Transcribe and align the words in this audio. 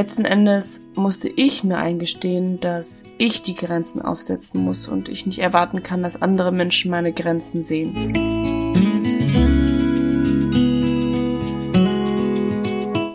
letzten 0.00 0.24
Endes 0.24 0.86
musste 0.94 1.28
ich 1.28 1.62
mir 1.62 1.76
eingestehen, 1.76 2.58
dass 2.58 3.04
ich 3.18 3.42
die 3.42 3.54
Grenzen 3.54 4.00
aufsetzen 4.00 4.64
muss 4.64 4.88
und 4.88 5.10
ich 5.10 5.26
nicht 5.26 5.40
erwarten 5.40 5.82
kann, 5.82 6.02
dass 6.02 6.22
andere 6.22 6.52
Menschen 6.52 6.90
meine 6.90 7.12
Grenzen 7.12 7.62
sehen. 7.62 7.92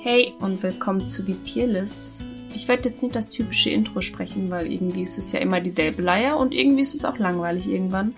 Hey 0.03 0.35
und 0.39 0.61
willkommen 0.61 1.07
zu 1.07 1.25
Be 1.25 1.33
Peerless. 1.33 2.23
Ich 2.53 2.67
werde 2.67 2.89
jetzt 2.89 3.01
nicht 3.01 3.15
das 3.15 3.29
typische 3.29 3.71
Intro 3.71 4.01
sprechen, 4.01 4.51
weil 4.51 4.71
irgendwie 4.71 5.01
ist 5.01 5.17
es 5.17 5.31
ja 5.31 5.39
immer 5.39 5.61
dieselbe 5.61 6.03
Leier 6.03 6.37
und 6.37 6.53
irgendwie 6.53 6.83
ist 6.83 6.93
es 6.93 7.03
auch 7.03 7.17
langweilig 7.17 7.67
irgendwann. 7.67 8.13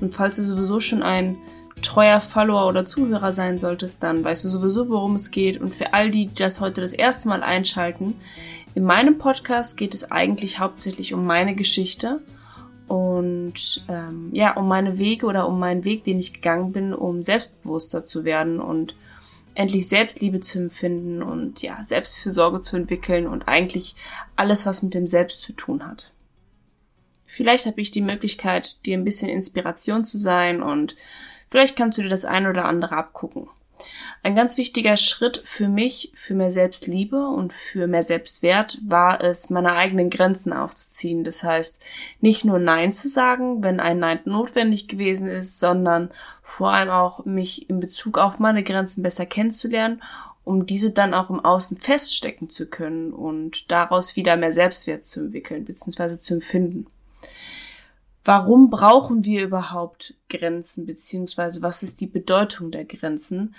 Und 0.00 0.12
falls 0.12 0.38
du 0.38 0.42
sowieso 0.42 0.80
schon 0.80 1.04
ein 1.04 1.36
treuer 1.82 2.20
Follower 2.20 2.66
oder 2.66 2.84
Zuhörer 2.84 3.32
sein 3.32 3.58
solltest, 3.58 4.02
dann 4.02 4.24
weißt 4.24 4.44
du 4.44 4.48
sowieso, 4.48 4.88
worum 4.88 5.16
es 5.16 5.30
geht. 5.30 5.60
Und 5.60 5.74
für 5.74 5.92
all 5.92 6.10
die, 6.10 6.26
die 6.26 6.34
das 6.34 6.60
heute 6.60 6.80
das 6.80 6.92
erste 6.92 7.28
Mal 7.28 7.42
einschalten, 7.42 8.14
in 8.74 8.84
meinem 8.84 9.18
Podcast 9.18 9.76
geht 9.76 9.94
es 9.94 10.10
eigentlich 10.10 10.58
hauptsächlich 10.58 11.12
um 11.12 11.26
meine 11.26 11.54
Geschichte 11.54 12.22
und 12.88 13.84
ähm, 13.88 14.30
ja, 14.32 14.56
um 14.56 14.66
meine 14.66 14.98
Wege 14.98 15.26
oder 15.26 15.46
um 15.48 15.58
meinen 15.58 15.84
Weg, 15.84 16.04
den 16.04 16.18
ich 16.18 16.32
gegangen 16.32 16.72
bin, 16.72 16.94
um 16.94 17.22
selbstbewusster 17.22 18.04
zu 18.04 18.24
werden 18.24 18.60
und 18.60 18.96
endlich 19.54 19.88
Selbstliebe 19.88 20.40
zu 20.40 20.58
empfinden 20.58 21.22
und 21.22 21.62
ja, 21.62 21.82
Selbstfürsorge 21.84 22.62
zu 22.62 22.76
entwickeln 22.76 23.26
und 23.26 23.48
eigentlich 23.48 23.94
alles, 24.36 24.64
was 24.66 24.82
mit 24.82 24.94
dem 24.94 25.06
Selbst 25.06 25.42
zu 25.42 25.52
tun 25.52 25.86
hat. 25.86 26.12
Vielleicht 27.26 27.66
habe 27.66 27.80
ich 27.80 27.90
die 27.90 28.02
Möglichkeit, 28.02 28.84
dir 28.84 28.96
ein 28.96 29.04
bisschen 29.04 29.28
Inspiration 29.28 30.04
zu 30.04 30.18
sein 30.18 30.62
und 30.62 30.96
Vielleicht 31.52 31.76
kannst 31.76 31.98
du 31.98 32.02
dir 32.02 32.08
das 32.08 32.24
ein 32.24 32.46
oder 32.46 32.64
andere 32.64 32.96
abgucken. 32.96 33.46
Ein 34.22 34.34
ganz 34.34 34.56
wichtiger 34.56 34.96
Schritt 34.96 35.42
für 35.44 35.68
mich, 35.68 36.10
für 36.14 36.32
mehr 36.32 36.50
Selbstliebe 36.50 37.26
und 37.26 37.52
für 37.52 37.86
mehr 37.86 38.02
Selbstwert 38.02 38.78
war 38.86 39.20
es, 39.20 39.50
meine 39.50 39.74
eigenen 39.74 40.08
Grenzen 40.08 40.54
aufzuziehen. 40.54 41.24
Das 41.24 41.44
heißt, 41.44 41.78
nicht 42.22 42.46
nur 42.46 42.58
Nein 42.58 42.94
zu 42.94 43.06
sagen, 43.06 43.62
wenn 43.62 43.80
ein 43.80 43.98
Nein 43.98 44.20
notwendig 44.24 44.88
gewesen 44.88 45.28
ist, 45.28 45.58
sondern 45.58 46.10
vor 46.40 46.70
allem 46.70 46.88
auch 46.88 47.26
mich 47.26 47.68
in 47.68 47.80
Bezug 47.80 48.16
auf 48.16 48.38
meine 48.38 48.62
Grenzen 48.62 49.02
besser 49.02 49.26
kennenzulernen, 49.26 50.02
um 50.44 50.64
diese 50.64 50.90
dann 50.90 51.12
auch 51.12 51.28
im 51.28 51.44
Außen 51.44 51.76
feststecken 51.76 52.48
zu 52.48 52.64
können 52.64 53.12
und 53.12 53.70
daraus 53.70 54.16
wieder 54.16 54.38
mehr 54.38 54.52
Selbstwert 54.52 55.04
zu 55.04 55.20
entwickeln 55.20 55.66
bzw. 55.66 56.14
zu 56.14 56.32
empfinden 56.32 56.86
warum 58.24 58.70
brauchen 58.70 59.24
wir 59.24 59.44
überhaupt 59.44 60.14
Grenzen, 60.28 60.86
beziehungsweise 60.86 61.62
was 61.62 61.82
ist 61.82 62.00
die 62.00 62.06
Bedeutung 62.06 62.70
der 62.70 62.84
Grenzen? 62.84 63.54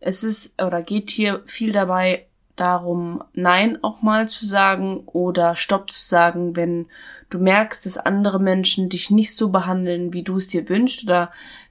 Es 0.00 0.24
ist 0.24 0.60
oder 0.62 0.82
geht 0.82 1.10
hier 1.10 1.42
viel 1.46 1.72
dabei 1.72 2.26
darum, 2.56 3.22
Nein 3.34 3.82
auch 3.82 4.02
mal 4.02 4.28
zu 4.28 4.46
sagen 4.46 5.02
oder 5.06 5.56
Stopp 5.56 5.92
zu 5.92 6.06
sagen, 6.06 6.56
wenn 6.56 6.86
du 7.30 7.38
merkst, 7.38 7.86
dass 7.86 7.98
andere 7.98 8.40
Menschen 8.40 8.88
dich 8.88 9.10
nicht 9.10 9.34
so 9.34 9.50
behandeln, 9.50 10.12
wie 10.12 10.22
du 10.22 10.36
es 10.36 10.48
dir 10.48 10.68
wünschst 10.68 11.04
oder 11.04 11.30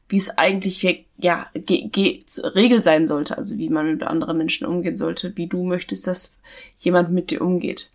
wie 0.09 0.17
es 0.17 0.37
eigentlich 0.37 1.05
ja 1.17 1.47
ge, 1.53 1.89
ge, 1.89 2.23
Regel 2.55 2.81
sein 2.81 3.07
sollte, 3.07 3.37
also 3.37 3.57
wie 3.57 3.69
man 3.69 3.91
mit 3.91 4.03
anderen 4.03 4.37
Menschen 4.37 4.65
umgehen 4.65 4.95
sollte, 4.95 5.35
wie 5.35 5.47
du 5.47 5.63
möchtest, 5.63 6.07
dass 6.07 6.37
jemand 6.77 7.11
mit 7.11 7.31
dir 7.31 7.41
umgeht. 7.41 7.89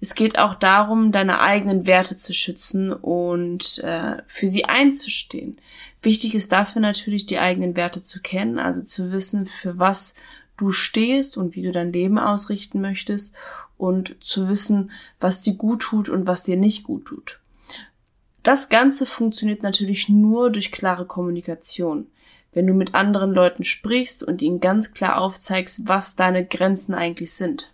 Es 0.00 0.14
geht 0.14 0.38
auch 0.38 0.54
darum, 0.54 1.10
deine 1.10 1.40
eigenen 1.40 1.86
Werte 1.86 2.16
zu 2.16 2.32
schützen 2.32 2.92
und 2.92 3.78
äh, 3.82 4.22
für 4.26 4.48
sie 4.48 4.64
einzustehen. 4.64 5.58
Wichtig 6.02 6.34
ist 6.34 6.52
dafür 6.52 6.80
natürlich, 6.80 7.26
die 7.26 7.38
eigenen 7.38 7.74
Werte 7.74 8.02
zu 8.02 8.20
kennen, 8.20 8.58
also 8.58 8.82
zu 8.82 9.10
wissen, 9.10 9.46
für 9.46 9.78
was 9.78 10.14
du 10.56 10.70
stehst 10.70 11.36
und 11.36 11.56
wie 11.56 11.62
du 11.62 11.72
dein 11.72 11.92
Leben 11.92 12.18
ausrichten 12.18 12.80
möchtest 12.80 13.34
und 13.76 14.16
zu 14.20 14.48
wissen, 14.48 14.92
was 15.18 15.40
dir 15.40 15.54
gut 15.54 15.82
tut 15.82 16.08
und 16.08 16.26
was 16.26 16.44
dir 16.44 16.56
nicht 16.56 16.84
gut 16.84 17.06
tut. 17.06 17.40
Das 18.42 18.68
Ganze 18.68 19.04
funktioniert 19.06 19.62
natürlich 19.62 20.08
nur 20.08 20.50
durch 20.50 20.70
klare 20.70 21.06
Kommunikation. 21.06 22.06
Wenn 22.52 22.66
du 22.66 22.72
mit 22.72 22.94
anderen 22.94 23.32
Leuten 23.32 23.64
sprichst 23.64 24.22
und 24.22 24.42
ihnen 24.42 24.60
ganz 24.60 24.94
klar 24.94 25.20
aufzeigst, 25.20 25.82
was 25.86 26.16
deine 26.16 26.44
Grenzen 26.44 26.94
eigentlich 26.94 27.32
sind. 27.32 27.72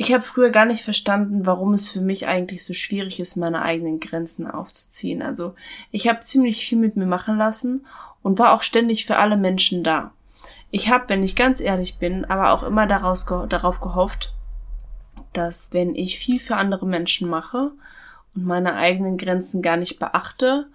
Ich 0.00 0.12
habe 0.12 0.22
früher 0.22 0.50
gar 0.50 0.64
nicht 0.64 0.84
verstanden, 0.84 1.44
warum 1.44 1.74
es 1.74 1.88
für 1.88 2.00
mich 2.00 2.28
eigentlich 2.28 2.64
so 2.64 2.72
schwierig 2.72 3.18
ist, 3.18 3.34
meine 3.34 3.62
eigenen 3.62 3.98
Grenzen 3.98 4.48
aufzuziehen. 4.48 5.22
Also 5.22 5.56
ich 5.90 6.06
habe 6.06 6.20
ziemlich 6.20 6.64
viel 6.64 6.78
mit 6.78 6.94
mir 6.94 7.04
machen 7.04 7.36
lassen 7.36 7.84
und 8.22 8.38
war 8.38 8.52
auch 8.52 8.62
ständig 8.62 9.06
für 9.06 9.16
alle 9.16 9.36
Menschen 9.36 9.82
da. 9.82 10.12
Ich 10.70 10.88
habe, 10.88 11.08
wenn 11.08 11.24
ich 11.24 11.34
ganz 11.34 11.60
ehrlich 11.60 11.98
bin, 11.98 12.24
aber 12.24 12.52
auch 12.52 12.62
immer 12.62 12.86
daraus, 12.86 13.26
darauf 13.48 13.80
gehofft, 13.80 14.34
dass 15.32 15.72
wenn 15.72 15.96
ich 15.96 16.20
viel 16.20 16.38
für 16.38 16.54
andere 16.54 16.86
Menschen 16.86 17.28
mache 17.28 17.72
und 18.36 18.44
meine 18.44 18.76
eigenen 18.76 19.18
Grenzen 19.18 19.62
gar 19.62 19.76
nicht 19.76 19.98
beachte, 19.98 20.68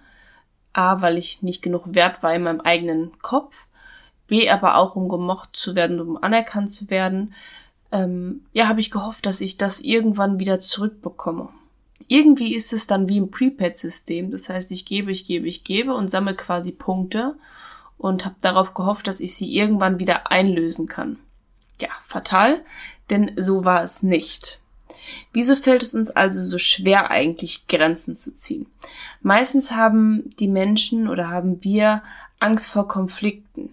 a, 0.74 1.00
weil 1.00 1.16
ich 1.16 1.40
nicht 1.40 1.62
genug 1.62 1.84
wert 1.86 2.22
war 2.22 2.34
in 2.34 2.42
meinem 2.42 2.60
eigenen 2.60 3.18
Kopf, 3.22 3.68
b, 4.26 4.50
aber 4.50 4.76
auch 4.76 4.96
um 4.96 5.08
gemocht 5.08 5.56
zu 5.56 5.74
werden, 5.74 5.98
um 5.98 6.22
anerkannt 6.22 6.68
zu 6.68 6.90
werden, 6.90 7.32
ähm, 7.94 8.42
ja, 8.52 8.66
habe 8.66 8.80
ich 8.80 8.90
gehofft, 8.90 9.24
dass 9.24 9.40
ich 9.40 9.56
das 9.56 9.80
irgendwann 9.80 10.40
wieder 10.40 10.58
zurückbekomme. 10.58 11.48
Irgendwie 12.08 12.54
ist 12.54 12.72
es 12.72 12.88
dann 12.88 13.08
wie 13.08 13.18
im 13.18 13.30
Prepaid-System. 13.30 14.32
Das 14.32 14.48
heißt, 14.48 14.72
ich 14.72 14.84
gebe, 14.84 15.12
ich 15.12 15.26
gebe, 15.26 15.46
ich 15.46 15.62
gebe 15.62 15.94
und 15.94 16.10
sammle 16.10 16.34
quasi 16.34 16.72
Punkte 16.72 17.36
und 17.96 18.24
habe 18.24 18.34
darauf 18.42 18.74
gehofft, 18.74 19.06
dass 19.06 19.20
ich 19.20 19.36
sie 19.36 19.54
irgendwann 19.56 20.00
wieder 20.00 20.30
einlösen 20.32 20.88
kann. 20.88 21.18
Ja, 21.80 21.88
fatal, 22.04 22.64
denn 23.10 23.30
so 23.36 23.64
war 23.64 23.82
es 23.82 24.02
nicht. 24.02 24.60
Wieso 25.32 25.54
fällt 25.54 25.84
es 25.84 25.94
uns 25.94 26.10
also 26.10 26.42
so 26.42 26.58
schwer 26.58 27.12
eigentlich 27.12 27.68
Grenzen 27.68 28.16
zu 28.16 28.32
ziehen? 28.32 28.66
Meistens 29.22 29.70
haben 29.70 30.30
die 30.40 30.48
Menschen 30.48 31.08
oder 31.08 31.30
haben 31.30 31.62
wir 31.62 32.02
Angst 32.40 32.68
vor 32.68 32.88
Konflikten. 32.88 33.72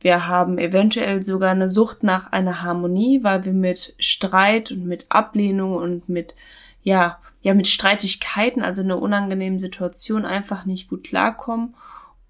Wir 0.00 0.26
haben 0.26 0.56
eventuell 0.58 1.22
sogar 1.22 1.50
eine 1.50 1.68
Sucht 1.68 2.02
nach 2.02 2.32
einer 2.32 2.62
Harmonie, 2.62 3.22
weil 3.22 3.44
wir 3.44 3.52
mit 3.52 3.94
Streit 3.98 4.72
und 4.72 4.86
mit 4.86 5.06
Ablehnung 5.10 5.74
und 5.74 6.08
mit, 6.08 6.34
ja, 6.82 7.18
ja, 7.42 7.54
mit 7.54 7.68
Streitigkeiten, 7.68 8.62
also 8.62 8.82
einer 8.82 9.00
unangenehmen 9.00 9.58
Situation 9.58 10.24
einfach 10.24 10.64
nicht 10.64 10.88
gut 10.88 11.04
klarkommen. 11.04 11.74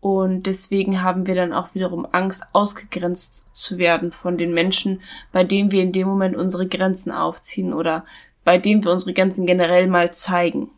Und 0.00 0.44
deswegen 0.44 1.02
haben 1.02 1.26
wir 1.26 1.34
dann 1.34 1.52
auch 1.52 1.74
wiederum 1.74 2.06
Angst, 2.10 2.42
ausgegrenzt 2.52 3.44
zu 3.52 3.78
werden 3.78 4.12
von 4.12 4.38
den 4.38 4.52
Menschen, 4.52 5.02
bei 5.30 5.44
denen 5.44 5.72
wir 5.72 5.82
in 5.82 5.92
dem 5.92 6.08
Moment 6.08 6.36
unsere 6.36 6.66
Grenzen 6.66 7.12
aufziehen 7.12 7.72
oder 7.72 8.04
bei 8.44 8.56
denen 8.58 8.82
wir 8.82 8.92
unsere 8.92 9.12
Grenzen 9.12 9.46
generell 9.46 9.86
mal 9.86 10.12
zeigen. 10.12 10.70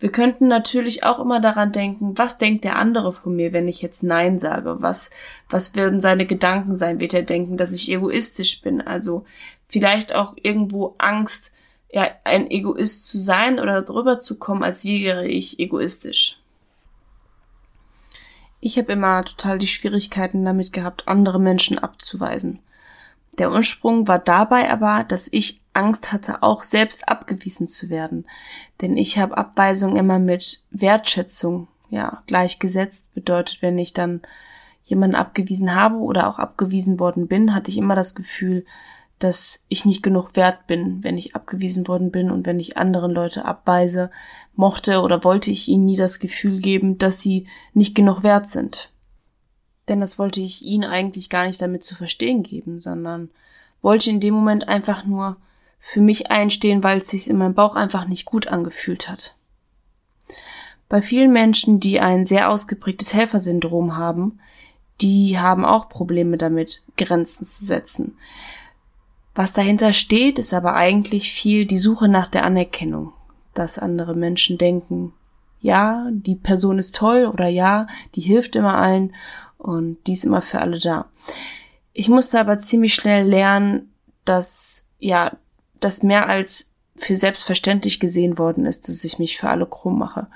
Wir 0.00 0.10
könnten 0.10 0.48
natürlich 0.48 1.04
auch 1.04 1.20
immer 1.20 1.40
daran 1.40 1.72
denken, 1.72 2.16
was 2.16 2.38
denkt 2.38 2.64
der 2.64 2.76
andere 2.76 3.12
von 3.12 3.36
mir, 3.36 3.52
wenn 3.52 3.68
ich 3.68 3.82
jetzt 3.82 4.02
Nein 4.02 4.38
sage? 4.38 4.76
Was, 4.80 5.10
was 5.50 5.74
werden 5.74 6.00
seine 6.00 6.26
Gedanken 6.26 6.74
sein? 6.74 7.00
Wird 7.00 7.12
er 7.12 7.22
denken, 7.22 7.58
dass 7.58 7.74
ich 7.74 7.92
egoistisch 7.92 8.62
bin? 8.62 8.80
Also 8.80 9.26
vielleicht 9.68 10.14
auch 10.14 10.34
irgendwo 10.40 10.94
Angst, 10.96 11.52
ja, 11.92 12.08
ein 12.24 12.50
Egoist 12.50 13.08
zu 13.08 13.18
sein 13.18 13.60
oder 13.60 13.82
drüber 13.82 14.20
zu 14.20 14.38
kommen, 14.38 14.62
als 14.62 14.86
wäre 14.86 15.28
ich 15.28 15.60
egoistisch. 15.60 16.40
Ich 18.60 18.78
habe 18.78 18.92
immer 18.92 19.22
total 19.24 19.58
die 19.58 19.66
Schwierigkeiten 19.66 20.44
damit 20.46 20.72
gehabt, 20.72 21.08
andere 21.08 21.38
Menschen 21.38 21.78
abzuweisen. 21.78 22.60
Der 23.38 23.50
Ursprung 23.52 24.08
war 24.08 24.18
dabei 24.18 24.70
aber, 24.70 25.04
dass 25.04 25.28
ich 25.30 25.59
Angst 25.80 26.12
hatte, 26.12 26.42
auch 26.42 26.62
selbst 26.62 27.08
abgewiesen 27.08 27.66
zu 27.66 27.88
werden. 27.88 28.26
Denn 28.80 28.96
ich 28.96 29.18
habe 29.18 29.36
Abweisung 29.36 29.96
immer 29.96 30.18
mit 30.18 30.64
Wertschätzung 30.70 31.68
ja 31.88 32.22
gleichgesetzt. 32.26 33.14
Bedeutet, 33.14 33.62
wenn 33.62 33.78
ich 33.78 33.94
dann 33.94 34.20
jemanden 34.84 35.16
abgewiesen 35.16 35.74
habe 35.74 35.96
oder 35.96 36.28
auch 36.28 36.38
abgewiesen 36.38 37.00
worden 37.00 37.26
bin, 37.28 37.54
hatte 37.54 37.70
ich 37.70 37.78
immer 37.78 37.94
das 37.94 38.14
Gefühl, 38.14 38.64
dass 39.18 39.64
ich 39.68 39.84
nicht 39.84 40.02
genug 40.02 40.34
wert 40.34 40.66
bin, 40.66 41.04
wenn 41.04 41.18
ich 41.18 41.34
abgewiesen 41.34 41.86
worden 41.88 42.10
bin 42.10 42.30
und 42.30 42.46
wenn 42.46 42.58
ich 42.58 42.76
anderen 42.76 43.12
Leute 43.12 43.44
abweise, 43.44 44.10
mochte 44.54 45.02
oder 45.02 45.24
wollte 45.24 45.50
ich 45.50 45.68
ihnen 45.68 45.84
nie 45.84 45.96
das 45.96 46.18
Gefühl 46.18 46.60
geben, 46.60 46.96
dass 46.98 47.20
sie 47.20 47.46
nicht 47.74 47.94
genug 47.94 48.22
wert 48.22 48.48
sind. 48.48 48.92
Denn 49.88 50.00
das 50.00 50.18
wollte 50.18 50.40
ich 50.40 50.62
ihnen 50.62 50.84
eigentlich 50.84 51.28
gar 51.28 51.46
nicht 51.46 51.60
damit 51.60 51.84
zu 51.84 51.94
verstehen 51.94 52.42
geben, 52.42 52.80
sondern 52.80 53.30
wollte 53.82 54.08
in 54.10 54.20
dem 54.20 54.34
Moment 54.34 54.68
einfach 54.68 55.04
nur 55.04 55.36
für 55.82 56.02
mich 56.02 56.30
einstehen, 56.30 56.84
weil 56.84 56.98
es 56.98 57.08
sich 57.08 57.28
in 57.28 57.38
meinem 57.38 57.54
Bauch 57.54 57.74
einfach 57.74 58.06
nicht 58.06 58.26
gut 58.26 58.46
angefühlt 58.46 59.08
hat. 59.08 59.34
Bei 60.88 61.00
vielen 61.00 61.32
Menschen, 61.32 61.80
die 61.80 62.00
ein 62.00 62.26
sehr 62.26 62.50
ausgeprägtes 62.50 63.14
Helfersyndrom 63.14 63.96
haben, 63.96 64.38
die 65.00 65.38
haben 65.38 65.64
auch 65.64 65.88
Probleme 65.88 66.36
damit, 66.36 66.82
Grenzen 66.98 67.46
zu 67.46 67.64
setzen. 67.64 68.18
Was 69.34 69.54
dahinter 69.54 69.94
steht, 69.94 70.38
ist 70.38 70.52
aber 70.52 70.74
eigentlich 70.74 71.32
viel 71.32 71.64
die 71.64 71.78
Suche 71.78 72.08
nach 72.08 72.28
der 72.28 72.44
Anerkennung, 72.44 73.14
dass 73.54 73.78
andere 73.78 74.14
Menschen 74.14 74.58
denken, 74.58 75.14
ja, 75.60 76.08
die 76.10 76.34
Person 76.34 76.78
ist 76.78 76.94
toll 76.94 77.26
oder 77.26 77.48
ja, 77.48 77.86
die 78.14 78.20
hilft 78.20 78.54
immer 78.54 78.74
allen 78.74 79.14
und 79.56 79.98
die 80.06 80.12
ist 80.12 80.24
immer 80.24 80.42
für 80.42 80.60
alle 80.60 80.78
da. 80.78 81.06
Ich 81.92 82.08
musste 82.08 82.38
aber 82.38 82.58
ziemlich 82.58 82.94
schnell 82.94 83.26
lernen, 83.26 83.92
dass 84.24 84.88
ja, 84.98 85.32
das 85.80 86.02
mehr 86.02 86.28
als 86.28 86.72
für 86.96 87.16
selbstverständlich 87.16 88.00
gesehen 88.00 88.38
worden 88.38 88.66
ist, 88.66 88.88
dass 88.88 89.04
ich 89.04 89.18
mich 89.18 89.38
für 89.38 89.48
alle 89.48 89.66
krumm 89.66 89.98
mache. 89.98 90.28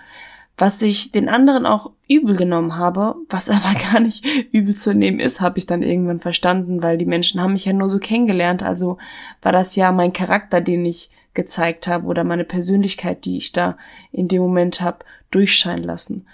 Was 0.56 0.80
ich 0.82 1.10
den 1.10 1.28
anderen 1.28 1.66
auch 1.66 1.90
übel 2.08 2.36
genommen 2.36 2.76
habe, 2.76 3.16
was 3.28 3.50
aber 3.50 3.74
gar 3.74 4.00
nicht 4.00 4.24
übel 4.52 4.74
zu 4.74 4.94
nehmen 4.94 5.20
ist, 5.20 5.40
habe 5.40 5.58
ich 5.58 5.66
dann 5.66 5.82
irgendwann 5.82 6.20
verstanden, 6.20 6.82
weil 6.82 6.98
die 6.98 7.06
Menschen 7.06 7.40
haben 7.40 7.52
mich 7.52 7.64
ja 7.64 7.72
nur 7.72 7.88
so 7.88 7.98
kennengelernt, 7.98 8.62
also 8.62 8.98
war 9.42 9.52
das 9.52 9.76
ja 9.76 9.92
mein 9.92 10.12
Charakter, 10.12 10.60
den 10.60 10.84
ich 10.84 11.10
gezeigt 11.34 11.88
habe 11.88 12.06
oder 12.06 12.22
meine 12.22 12.44
Persönlichkeit, 12.44 13.24
die 13.24 13.36
ich 13.36 13.50
da 13.50 13.76
in 14.12 14.28
dem 14.28 14.40
Moment 14.40 14.80
habe, 14.80 15.04
durchscheinen 15.32 15.82
lassen. 15.82 16.26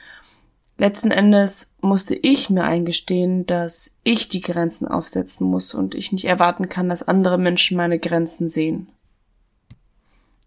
Letzten 0.77 1.11
Endes 1.11 1.75
musste 1.81 2.15
ich 2.15 2.49
mir 2.49 2.65
eingestehen, 2.65 3.47
dass 3.47 3.99
ich 4.03 4.29
die 4.29 4.41
Grenzen 4.41 4.89
aufsetzen 4.89 5.47
muss 5.47 5.75
und 5.75 5.95
ich 5.95 6.13
nicht 6.13 6.25
erwarten 6.27 6.69
kann, 6.69 6.89
dass 6.89 7.07
andere 7.07 7.39
Menschen 7.39 7.77
meine 7.77 7.99
Grenzen 7.99 8.49
sehen. 8.49 8.89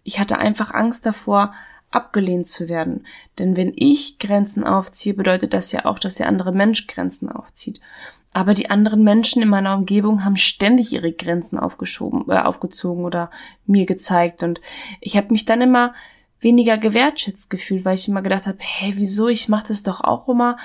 Ich 0.03 0.19
hatte 0.19 0.37
einfach 0.37 0.73
Angst 0.73 1.05
davor, 1.05 1.53
abgelehnt 1.91 2.47
zu 2.47 2.67
werden. 2.67 3.05
Denn 3.39 3.55
wenn 3.55 3.73
ich 3.75 4.19
Grenzen 4.19 4.63
aufziehe, 4.63 5.13
bedeutet 5.13 5.53
das 5.53 5.71
ja 5.71 5.85
auch, 5.85 5.99
dass 5.99 6.15
der 6.15 6.27
andere 6.27 6.51
Mensch 6.51 6.87
Grenzen 6.87 7.29
aufzieht. 7.29 7.79
Aber 8.33 8.55
die 8.55 8.71
anderen 8.71 9.03
Menschen 9.03 9.43
in 9.43 9.49
meiner 9.49 9.75
Umgebung 9.75 10.25
haben 10.25 10.37
ständig 10.37 10.91
ihre 10.91 11.11
Grenzen 11.11 11.59
aufgeschoben, 11.59 12.25
äh, 12.29 12.39
aufgezogen 12.39 13.05
oder 13.05 13.29
mir 13.67 13.85
gezeigt. 13.85 14.41
Und 14.41 14.59
ich 15.01 15.15
habe 15.17 15.31
mich 15.31 15.45
dann 15.45 15.61
immer 15.61 15.93
weniger 16.39 16.77
gewertschätzt 16.77 17.49
gefühlt, 17.49 17.85
weil 17.85 17.95
ich 17.95 18.07
immer 18.07 18.23
gedacht 18.23 18.47
habe, 18.47 18.57
hey, 18.59 18.93
wieso, 18.95 19.29
ich 19.29 19.49
mache 19.49 19.67
das 19.67 19.83
doch 19.83 20.01
auch 20.01 20.27
immer. 20.27 20.57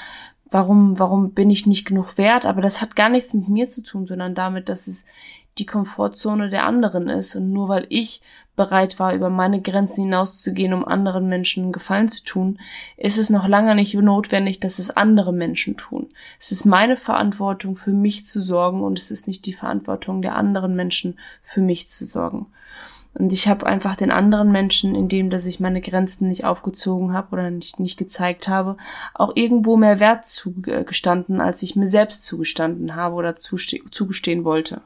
Warum, 0.51 0.99
warum 0.99 1.35
bin 1.35 1.51
ich 1.51 1.67
nicht 1.67 1.85
genug 1.85 2.17
wert? 2.17 2.47
Aber 2.47 2.63
das 2.63 2.81
hat 2.81 2.97
gar 2.97 3.11
nichts 3.11 3.35
mit 3.35 3.51
mir 3.51 3.69
zu 3.69 3.83
tun, 3.83 4.07
sondern 4.07 4.35
damit, 4.35 4.71
dass 4.71 4.87
es 4.87 5.05
die 5.59 5.67
Komfortzone 5.67 6.49
der 6.49 6.65
anderen 6.65 7.11
ist. 7.11 7.37
Und 7.37 7.53
nur 7.53 7.69
weil 7.69 7.87
ich 7.91 8.23
bereit 8.59 8.99
war, 8.99 9.15
über 9.15 9.31
meine 9.31 9.63
Grenzen 9.63 10.03
hinauszugehen, 10.03 10.75
um 10.75 10.85
anderen 10.85 11.29
Menschen 11.29 11.73
Gefallen 11.73 12.09
zu 12.09 12.25
tun, 12.25 12.59
ist 12.99 13.17
es 13.17 13.31
noch 13.31 13.49
lange 13.49 13.75
nicht 13.75 13.95
notwendig, 13.95 14.61
dass 14.61 14.79
es 14.79 14.91
andere 14.91 15.33
Menschen 15.33 15.79
tun. 15.79 16.11
Es 16.39 16.53
ist 16.53 16.67
meine 16.67 16.99
Verantwortung, 16.99 17.77
für 17.77 17.93
mich 17.93 18.27
zu 18.27 18.43
sorgen 18.43 18.83
und 18.83 18.99
es 18.99 19.11
ist 19.11 19.27
nicht 19.29 19.47
die 19.47 19.55
Verantwortung 19.55 20.21
der 20.21 20.37
anderen 20.37 20.77
Menschen, 20.77 21.19
für 21.41 21.63
mich 21.63 21.89
zu 21.89 22.05
sorgen. 22.05 22.47
Und 23.15 23.33
ich 23.33 23.49
habe 23.49 23.67
einfach 23.67 23.97
den 23.97 24.11
anderen 24.11 24.53
Menschen, 24.53 24.95
indem 24.95 25.31
dass 25.31 25.47
ich 25.47 25.61
meine 25.61 25.81
Grenzen 25.81 26.29
nicht 26.29 26.45
aufgezogen 26.45 27.13
habe 27.13 27.33
oder 27.33 27.51
nicht, 27.51 27.81
nicht 27.81 27.97
gezeigt 27.97 28.49
habe, 28.49 28.77
auch 29.15 29.33
irgendwo 29.35 29.77
mehr 29.77 29.99
Wert 29.99 30.27
zugestanden, 30.27 31.41
als 31.41 31.63
ich 31.63 31.77
mir 31.77 31.89
selbst 31.89 32.27
zugestanden 32.27 32.97
habe 32.97 33.15
oder 33.15 33.37
zugestehen 33.37 34.45
wollte. 34.45 34.83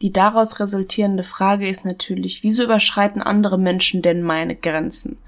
Die 0.00 0.12
daraus 0.12 0.60
resultierende 0.60 1.24
Frage 1.24 1.68
ist 1.68 1.84
natürlich, 1.84 2.42
wieso 2.42 2.64
überschreiten 2.64 3.20
andere 3.20 3.58
Menschen 3.58 4.00
denn 4.02 4.22
meine 4.22 4.54
Grenzen? 4.54 5.18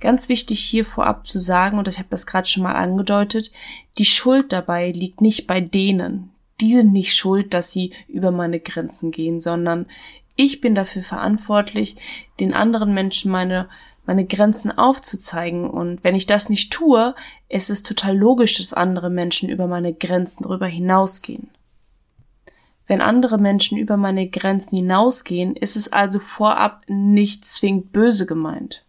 Ganz 0.00 0.28
wichtig 0.28 0.60
hier 0.60 0.84
vorab 0.84 1.26
zu 1.26 1.38
sagen, 1.38 1.78
und 1.78 1.88
ich 1.88 1.98
habe 1.98 2.08
das 2.10 2.26
gerade 2.26 2.48
schon 2.48 2.62
mal 2.62 2.74
angedeutet, 2.74 3.52
die 3.98 4.04
Schuld 4.04 4.52
dabei 4.52 4.90
liegt 4.90 5.20
nicht 5.20 5.46
bei 5.46 5.60
denen. 5.60 6.30
Die 6.60 6.72
sind 6.74 6.92
nicht 6.92 7.16
schuld, 7.16 7.54
dass 7.54 7.72
sie 7.72 7.92
über 8.08 8.30
meine 8.30 8.60
Grenzen 8.60 9.10
gehen, 9.10 9.40
sondern 9.40 9.86
ich 10.36 10.60
bin 10.60 10.74
dafür 10.74 11.02
verantwortlich, 11.02 11.96
den 12.40 12.54
anderen 12.54 12.94
Menschen 12.94 13.30
meine 13.30 13.68
meine 14.04 14.26
Grenzen 14.26 14.76
aufzuzeigen. 14.76 15.68
Und 15.68 16.02
wenn 16.04 16.14
ich 16.14 16.26
das 16.26 16.48
nicht 16.48 16.72
tue, 16.72 17.14
ist 17.48 17.70
es 17.70 17.82
total 17.82 18.16
logisch, 18.16 18.58
dass 18.58 18.74
andere 18.74 19.10
Menschen 19.10 19.48
über 19.48 19.66
meine 19.66 19.94
Grenzen 19.94 20.42
darüber 20.42 20.66
hinausgehen. 20.66 21.50
Wenn 22.92 23.00
andere 23.00 23.38
Menschen 23.38 23.78
über 23.78 23.96
meine 23.96 24.28
Grenzen 24.28 24.76
hinausgehen, 24.76 25.56
ist 25.56 25.76
es 25.76 25.94
also 25.94 26.18
vorab 26.18 26.82
nicht 26.88 27.46
zwingend 27.46 27.90
böse 27.90 28.26
gemeint. 28.26 28.84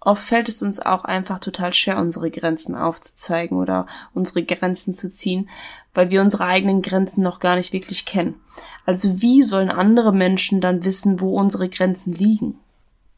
Oft 0.00 0.24
fällt 0.24 0.48
es 0.48 0.60
uns 0.60 0.80
auch 0.80 1.04
einfach 1.04 1.38
total 1.38 1.72
schwer, 1.74 1.96
unsere 1.96 2.32
Grenzen 2.32 2.74
aufzuzeigen 2.74 3.56
oder 3.56 3.86
unsere 4.14 4.42
Grenzen 4.42 4.92
zu 4.92 5.08
ziehen, 5.08 5.48
weil 5.94 6.10
wir 6.10 6.22
unsere 6.22 6.46
eigenen 6.46 6.82
Grenzen 6.82 7.22
noch 7.22 7.38
gar 7.38 7.54
nicht 7.54 7.72
wirklich 7.72 8.04
kennen. 8.04 8.34
Also 8.84 9.22
wie 9.22 9.44
sollen 9.44 9.70
andere 9.70 10.12
Menschen 10.12 10.60
dann 10.60 10.84
wissen, 10.84 11.20
wo 11.20 11.38
unsere 11.38 11.68
Grenzen 11.68 12.14
liegen? 12.14 12.58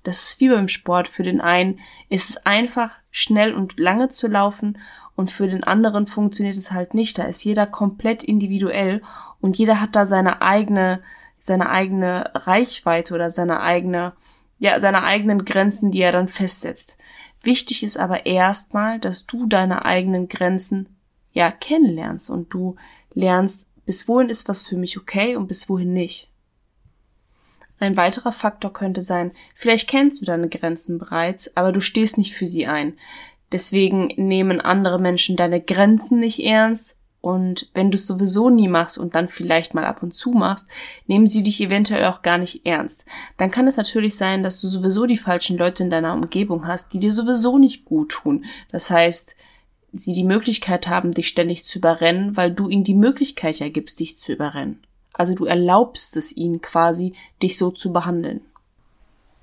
Das 0.03 0.25
ist 0.25 0.41
wie 0.41 0.51
beim 0.51 0.69
Sport. 0.69 1.09
Für 1.09 1.23
den 1.23 1.41
einen 1.41 1.81
ist 2.11 2.29
es 2.29 2.45
einfach, 2.45 2.91
schnell 3.11 3.55
und 3.55 3.79
lange 3.81 4.11
zu 4.11 4.29
laufen 4.29 4.77
und 5.17 5.31
für 5.31 5.49
den 5.49 5.65
anderen 5.65 6.07
funktioniert 6.07 6.57
es 6.57 6.71
halt 6.71 6.95
nicht. 6.95 7.19
Da 7.19 7.25
ist 7.25 7.43
jeder 7.43 7.67
komplett 7.67 8.23
individuell 8.23 9.03
und 9.41 9.59
jeder 9.59 9.81
hat 9.81 9.97
da 9.97 10.07
seine 10.07 10.43
eigene, 10.43 11.03
seine 11.41 11.71
eigene 11.71 12.31
Reichweite 12.35 13.15
oder 13.15 13.31
seine 13.31 13.61
eigene, 13.61 14.13
ja, 14.59 14.79
seine 14.79 15.03
eigenen 15.03 15.45
Grenzen, 15.45 15.91
die 15.91 16.03
er 16.03 16.13
dann 16.13 16.29
festsetzt. 16.29 16.97
Wichtig 17.43 17.83
ist 17.83 17.99
aber 17.99 18.27
erstmal, 18.27 18.99
dass 18.99 19.27
du 19.27 19.47
deine 19.47 19.85
eigenen 19.85 20.29
Grenzen 20.29 20.97
ja 21.33 21.51
kennenlernst 21.51 22.31
und 22.31 22.53
du 22.53 22.77
lernst, 23.13 23.67
bis 23.85 24.09
wohin 24.09 24.29
ist 24.29 24.49
was 24.49 24.63
für 24.63 24.77
mich 24.77 24.99
okay 24.99 25.37
und 25.37 25.47
bis 25.47 25.69
wohin 25.69 25.93
nicht. 25.93 26.31
Ein 27.79 27.97
weiterer 27.97 28.33
Faktor 28.33 28.73
könnte 28.73 29.03
sein, 29.03 29.33
vielleicht 29.55 29.89
kennst 29.89 30.21
du 30.21 30.25
deine 30.25 30.49
Grenzen 30.49 30.99
bereits, 30.99 31.57
aber 31.57 31.73
du 31.73 31.81
stehst 31.81 32.17
nicht 32.17 32.35
für 32.35 32.47
sie 32.47 32.67
ein. 32.67 32.99
Deswegen 33.53 34.09
nehmen 34.17 34.61
andere 34.61 34.99
Menschen 34.99 35.37
deine 35.37 35.61
Grenzen 35.61 36.19
nicht 36.19 36.45
ernst. 36.45 36.99
Und 37.21 37.71
wenn 37.75 37.91
du 37.91 37.97
es 37.97 38.07
sowieso 38.07 38.51
nie 38.51 38.69
machst 38.69 38.99
und 38.99 39.17
dann 39.17 39.29
vielleicht 39.29 39.75
mal 39.75 39.85
ab 39.85 40.03
und 40.03 40.15
zu 40.15 40.31
machst, 40.31 40.67
nehmen 41.09 41.27
sie 41.27 41.43
dich 41.43 41.61
eventuell 41.61 42.05
auch 42.05 42.23
gar 42.23 42.39
nicht 42.39 42.65
ernst. 42.65 43.05
Dann 43.37 43.51
kann 43.51 43.67
es 43.67 43.77
natürlich 43.77 44.17
sein, 44.17 44.45
dass 44.45 44.61
du 44.61 44.69
sowieso 44.69 45.07
die 45.07 45.17
falschen 45.17 45.59
Leute 45.59 45.83
in 45.83 45.91
deiner 45.91 46.15
Umgebung 46.15 46.69
hast, 46.69 46.95
die 46.95 47.01
dir 47.01 47.13
sowieso 47.13 47.59
nicht 47.59 47.85
gut 47.85 48.11
tun. 48.11 48.45
Das 48.71 48.91
heißt, 48.91 49.35
sie 49.93 50.13
die 50.13 50.25
Möglichkeit 50.25 50.89
haben, 50.89 51.11
dich 51.11 51.29
ständig 51.29 51.65
zu 51.65 51.79
überrennen, 51.79 52.37
weil 52.37 52.53
du 52.53 52.69
ihnen 52.69 52.85
die 52.85 52.95
Möglichkeit 52.95 53.59
ja 53.59 53.69
gibst, 53.69 53.99
dich 53.99 54.19
zu 54.19 54.33
überrennen. 54.33 54.83
Also 55.13 55.35
du 55.35 55.47
erlaubst 55.47 56.17
es 56.17 56.37
ihnen 56.37 56.61
quasi, 56.61 57.15
dich 57.43 57.59
so 57.59 57.71
zu 57.71 57.93
behandeln. 57.93 58.43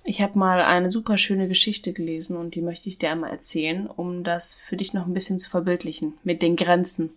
Ich 0.06 0.22
habe 0.22 0.38
mal 0.38 0.62
eine 0.62 0.90
super 0.90 1.18
schöne 1.18 1.48
Geschichte 1.48 1.94
gelesen 1.94 2.36
und 2.36 2.56
die 2.56 2.62
möchte 2.62 2.90
ich 2.90 2.98
dir 2.98 3.12
einmal 3.12 3.32
erzählen, 3.32 3.88
um 3.88 4.24
das 4.24 4.54
für 4.54 4.76
dich 4.76 4.94
noch 4.94 5.08
ein 5.08 5.14
bisschen 5.14 5.40
zu 5.40 5.50
verbildlichen 5.50 6.14
mit 6.24 6.42
den 6.42 6.58
Grenzen. 6.58 7.12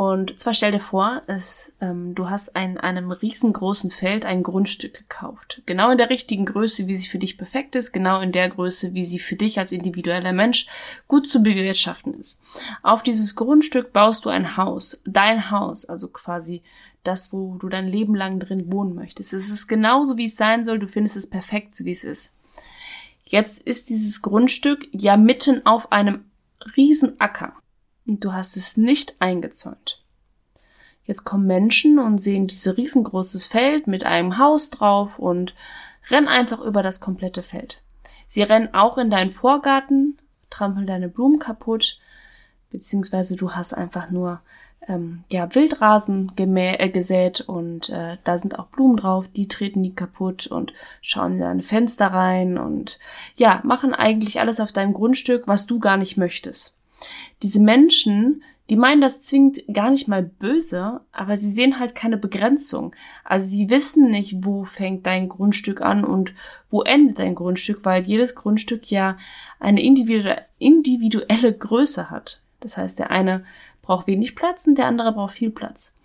Und 0.00 0.38
zwar 0.40 0.54
stell 0.54 0.72
dir 0.72 0.80
vor, 0.80 1.20
es, 1.26 1.74
ähm, 1.80 2.14
du 2.14 2.30
hast 2.30 2.56
in 2.56 2.78
einem 2.78 3.10
riesengroßen 3.10 3.90
Feld 3.90 4.24
ein 4.24 4.42
Grundstück 4.42 4.94
gekauft. 4.94 5.60
Genau 5.66 5.90
in 5.90 5.98
der 5.98 6.08
richtigen 6.08 6.46
Größe, 6.46 6.86
wie 6.86 6.96
sie 6.96 7.06
für 7.06 7.18
dich 7.18 7.36
perfekt 7.36 7.74
ist, 7.74 7.92
genau 7.92 8.20
in 8.20 8.32
der 8.32 8.48
Größe, 8.48 8.94
wie 8.94 9.04
sie 9.04 9.18
für 9.18 9.36
dich 9.36 9.58
als 9.58 9.72
individueller 9.72 10.32
Mensch 10.32 10.68
gut 11.06 11.28
zu 11.28 11.42
bewirtschaften 11.42 12.14
ist. 12.14 12.42
Auf 12.82 13.02
dieses 13.02 13.36
Grundstück 13.36 13.92
baust 13.92 14.24
du 14.24 14.30
ein 14.30 14.56
Haus, 14.56 15.02
dein 15.04 15.50
Haus, 15.50 15.84
also 15.84 16.08
quasi 16.08 16.62
das, 17.02 17.32
wo 17.32 17.56
du 17.56 17.68
dein 17.68 17.86
Leben 17.86 18.14
lang 18.14 18.40
drin 18.40 18.72
wohnen 18.72 18.94
möchtest. 18.94 19.32
Es 19.32 19.48
ist 19.48 19.66
genauso, 19.68 20.18
wie 20.18 20.26
es 20.26 20.36
sein 20.36 20.64
soll. 20.64 20.78
Du 20.78 20.86
findest 20.86 21.16
es 21.16 21.30
perfekt, 21.30 21.74
so 21.74 21.84
wie 21.84 21.92
es 21.92 22.04
ist. 22.04 22.36
Jetzt 23.24 23.62
ist 23.62 23.90
dieses 23.90 24.22
Grundstück 24.22 24.88
ja 24.92 25.16
mitten 25.16 25.64
auf 25.64 25.92
einem 25.92 26.24
Riesenacker 26.76 27.54
und 28.06 28.24
du 28.24 28.32
hast 28.32 28.56
es 28.56 28.76
nicht 28.76 29.16
eingezäunt. 29.20 30.02
Jetzt 31.04 31.24
kommen 31.24 31.46
Menschen 31.46 31.98
und 31.98 32.18
sehen 32.18 32.46
dieses 32.46 32.76
riesengroßes 32.76 33.46
Feld 33.46 33.86
mit 33.86 34.04
einem 34.04 34.38
Haus 34.38 34.70
drauf 34.70 35.18
und 35.18 35.54
rennen 36.08 36.28
einfach 36.28 36.60
über 36.60 36.82
das 36.82 37.00
komplette 37.00 37.42
Feld. 37.42 37.82
Sie 38.28 38.42
rennen 38.42 38.74
auch 38.74 38.98
in 38.98 39.10
deinen 39.10 39.30
Vorgarten, 39.30 40.18
trampeln 40.50 40.86
deine 40.86 41.08
Blumen 41.08 41.38
kaputt, 41.38 42.00
beziehungsweise 42.70 43.36
du 43.36 43.52
hast 43.52 43.74
einfach 43.74 44.10
nur 44.10 44.40
ähm, 44.88 45.24
ja, 45.30 45.54
Wildrasen 45.54 46.32
gemä 46.36 46.76
äh, 46.78 46.88
gesät 46.88 47.42
und 47.42 47.90
äh, 47.90 48.16
da 48.24 48.38
sind 48.38 48.58
auch 48.58 48.66
Blumen 48.66 48.96
drauf, 48.96 49.28
die 49.28 49.48
treten 49.48 49.82
die 49.82 49.94
kaputt 49.94 50.46
und 50.46 50.72
schauen 51.02 51.34
in 51.34 51.40
deine 51.40 51.62
Fenster 51.62 52.08
rein 52.08 52.58
und 52.58 52.98
ja, 53.36 53.60
machen 53.64 53.94
eigentlich 53.94 54.40
alles 54.40 54.60
auf 54.60 54.72
deinem 54.72 54.94
Grundstück, 54.94 55.46
was 55.46 55.66
du 55.66 55.78
gar 55.78 55.96
nicht 55.96 56.16
möchtest. 56.16 56.74
Diese 57.42 57.60
Menschen, 57.60 58.42
die 58.70 58.76
meinen 58.76 59.00
das 59.00 59.22
zwingend 59.22 59.62
gar 59.72 59.90
nicht 59.90 60.06
mal 60.06 60.22
böse, 60.22 61.00
aber 61.12 61.36
sie 61.36 61.50
sehen 61.50 61.80
halt 61.80 61.94
keine 61.94 62.16
Begrenzung. 62.16 62.94
Also 63.24 63.48
sie 63.48 63.68
wissen 63.68 64.10
nicht, 64.10 64.44
wo 64.44 64.64
fängt 64.64 65.06
dein 65.06 65.28
Grundstück 65.28 65.80
an 65.80 66.04
und 66.04 66.34
wo 66.70 66.82
endet 66.82 67.18
dein 67.18 67.34
Grundstück, 67.34 67.84
weil 67.84 68.04
jedes 68.04 68.36
Grundstück 68.36 68.90
ja 68.90 69.18
eine 69.58 69.82
individuelle 69.82 71.52
Größe 71.52 72.10
hat. 72.10 72.42
Das 72.60 72.76
heißt, 72.76 72.98
der 72.98 73.10
eine 73.10 73.44
braucht 73.90 74.06
wenig 74.06 74.36
Platz 74.36 74.68
und 74.68 74.78
der 74.78 74.86
andere 74.86 75.10
braucht 75.10 75.34
viel 75.34 75.50
Platz. 75.50 75.96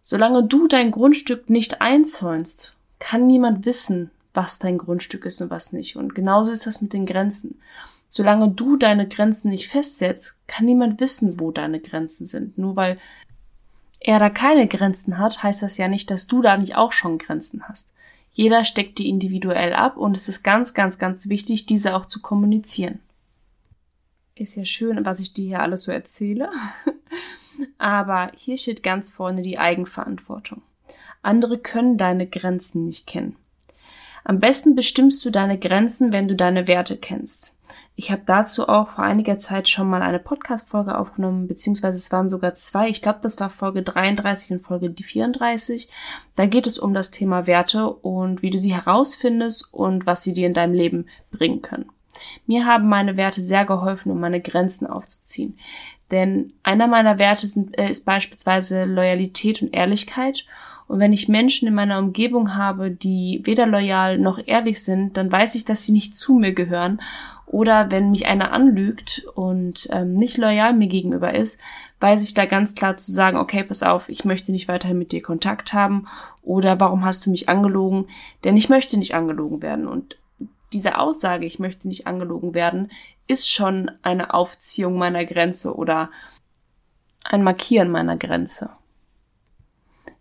Solange 0.00 0.44
du 0.44 0.66
dein 0.66 0.90
Grundstück 0.90 1.50
nicht 1.50 1.82
einzäunst, 1.82 2.74
kann 3.00 3.26
niemand 3.26 3.66
wissen, 3.66 4.10
was 4.32 4.58
dein 4.58 4.78
Grundstück 4.78 5.26
ist 5.26 5.42
und 5.42 5.50
was 5.50 5.74
nicht. 5.74 5.96
Und 5.96 6.14
genauso 6.14 6.50
ist 6.50 6.66
das 6.66 6.80
mit 6.80 6.94
den 6.94 7.04
Grenzen. 7.04 7.60
Solange 8.08 8.48
du 8.48 8.78
deine 8.78 9.06
Grenzen 9.06 9.50
nicht 9.50 9.68
festsetzt, 9.68 10.38
kann 10.46 10.64
niemand 10.64 11.00
wissen, 11.00 11.38
wo 11.38 11.50
deine 11.50 11.80
Grenzen 11.80 12.24
sind. 12.24 12.56
Nur 12.56 12.76
weil 12.76 12.98
er 14.00 14.18
da 14.18 14.30
keine 14.30 14.66
Grenzen 14.66 15.18
hat, 15.18 15.42
heißt 15.42 15.62
das 15.62 15.76
ja 15.76 15.86
nicht, 15.86 16.10
dass 16.10 16.28
du 16.28 16.40
da 16.40 16.56
nicht 16.56 16.76
auch 16.76 16.92
schon 16.92 17.18
Grenzen 17.18 17.68
hast. 17.68 17.90
Jeder 18.32 18.64
steckt 18.64 18.96
die 18.98 19.10
individuell 19.10 19.74
ab 19.74 19.98
und 19.98 20.16
es 20.16 20.30
ist 20.30 20.44
ganz, 20.44 20.72
ganz, 20.72 20.96
ganz 20.96 21.28
wichtig, 21.28 21.66
diese 21.66 21.94
auch 21.94 22.06
zu 22.06 22.22
kommunizieren. 22.22 23.00
Ist 24.34 24.56
ja 24.56 24.64
schön, 24.64 25.04
was 25.04 25.20
ich 25.20 25.34
dir 25.34 25.44
hier 25.44 25.60
alles 25.60 25.82
so 25.82 25.92
erzähle. 25.92 26.48
Aber 27.78 28.32
hier 28.36 28.58
steht 28.58 28.82
ganz 28.82 29.10
vorne 29.10 29.42
die 29.42 29.58
Eigenverantwortung. 29.58 30.62
Andere 31.22 31.58
können 31.58 31.98
deine 31.98 32.26
Grenzen 32.26 32.84
nicht 32.84 33.06
kennen. 33.06 33.36
Am 34.24 34.40
besten 34.40 34.74
bestimmst 34.74 35.24
du 35.24 35.30
deine 35.30 35.58
Grenzen, 35.58 36.12
wenn 36.12 36.28
du 36.28 36.36
deine 36.36 36.68
Werte 36.68 36.96
kennst. 36.96 37.58
Ich 37.96 38.10
habe 38.10 38.22
dazu 38.26 38.68
auch 38.68 38.88
vor 38.88 39.04
einiger 39.04 39.38
Zeit 39.38 39.68
schon 39.68 39.88
mal 39.88 40.02
eine 40.02 40.18
Podcast-Folge 40.18 40.96
aufgenommen, 40.96 41.48
beziehungsweise 41.48 41.98
es 41.98 42.12
waren 42.12 42.30
sogar 42.30 42.54
zwei. 42.54 42.88
Ich 42.88 43.02
glaube, 43.02 43.20
das 43.22 43.40
war 43.40 43.50
Folge 43.50 43.82
33 43.82 44.52
und 44.52 44.60
Folge 44.60 44.94
34. 44.96 45.88
Da 46.34 46.46
geht 46.46 46.66
es 46.66 46.78
um 46.78 46.94
das 46.94 47.10
Thema 47.10 47.46
Werte 47.46 47.90
und 47.90 48.42
wie 48.42 48.50
du 48.50 48.58
sie 48.58 48.74
herausfindest 48.74 49.72
und 49.72 50.06
was 50.06 50.22
sie 50.22 50.32
dir 50.32 50.46
in 50.46 50.54
deinem 50.54 50.74
Leben 50.74 51.06
bringen 51.30 51.62
können. 51.62 51.90
Mir 52.46 52.66
haben 52.66 52.88
meine 52.88 53.16
Werte 53.16 53.40
sehr 53.40 53.64
geholfen, 53.64 54.12
um 54.12 54.20
meine 54.20 54.40
Grenzen 54.40 54.86
aufzuziehen. 54.86 55.58
Denn 56.10 56.52
einer 56.62 56.86
meiner 56.86 57.18
Werte 57.18 57.46
sind, 57.46 57.78
äh, 57.78 57.90
ist 57.90 58.04
beispielsweise 58.04 58.84
Loyalität 58.84 59.62
und 59.62 59.74
Ehrlichkeit. 59.74 60.46
Und 60.86 61.00
wenn 61.00 61.12
ich 61.12 61.28
Menschen 61.28 61.68
in 61.68 61.74
meiner 61.74 61.98
Umgebung 61.98 62.54
habe, 62.54 62.90
die 62.90 63.42
weder 63.44 63.66
loyal 63.66 64.18
noch 64.18 64.38
ehrlich 64.46 64.82
sind, 64.82 65.16
dann 65.18 65.30
weiß 65.30 65.54
ich, 65.54 65.66
dass 65.66 65.84
sie 65.84 65.92
nicht 65.92 66.16
zu 66.16 66.34
mir 66.34 66.54
gehören 66.54 67.00
oder 67.50 67.90
wenn 67.90 68.10
mich 68.10 68.26
einer 68.26 68.52
anlügt 68.52 69.26
und 69.34 69.88
ähm, 69.90 70.14
nicht 70.14 70.36
loyal 70.36 70.74
mir 70.74 70.88
gegenüber 70.88 71.34
ist, 71.34 71.60
weiß 72.00 72.22
ich 72.22 72.34
da 72.34 72.44
ganz 72.44 72.74
klar 72.74 72.96
zu 72.96 73.10
sagen, 73.10 73.38
okay, 73.38 73.64
pass 73.64 73.82
auf, 73.82 74.08
ich 74.08 74.24
möchte 74.24 74.52
nicht 74.52 74.68
weiterhin 74.68 74.98
mit 74.98 75.12
dir 75.12 75.22
Kontakt 75.22 75.72
haben 75.72 76.06
oder 76.42 76.78
warum 76.78 77.04
hast 77.04 77.26
du 77.26 77.30
mich 77.30 77.48
angelogen? 77.48 78.06
Denn 78.44 78.56
ich 78.56 78.68
möchte 78.68 78.98
nicht 78.98 79.14
angelogen 79.14 79.62
werden. 79.62 79.88
Und 79.88 80.18
diese 80.72 80.98
Aussage, 80.98 81.46
ich 81.46 81.58
möchte 81.58 81.88
nicht 81.88 82.06
angelogen 82.06 82.54
werden, 82.54 82.90
ist 83.26 83.50
schon 83.50 83.90
eine 84.02 84.34
Aufziehung 84.34 84.96
meiner 84.96 85.24
Grenze 85.24 85.74
oder 85.74 86.10
ein 87.24 87.42
Markieren 87.42 87.90
meiner 87.90 88.16
Grenze. 88.16 88.70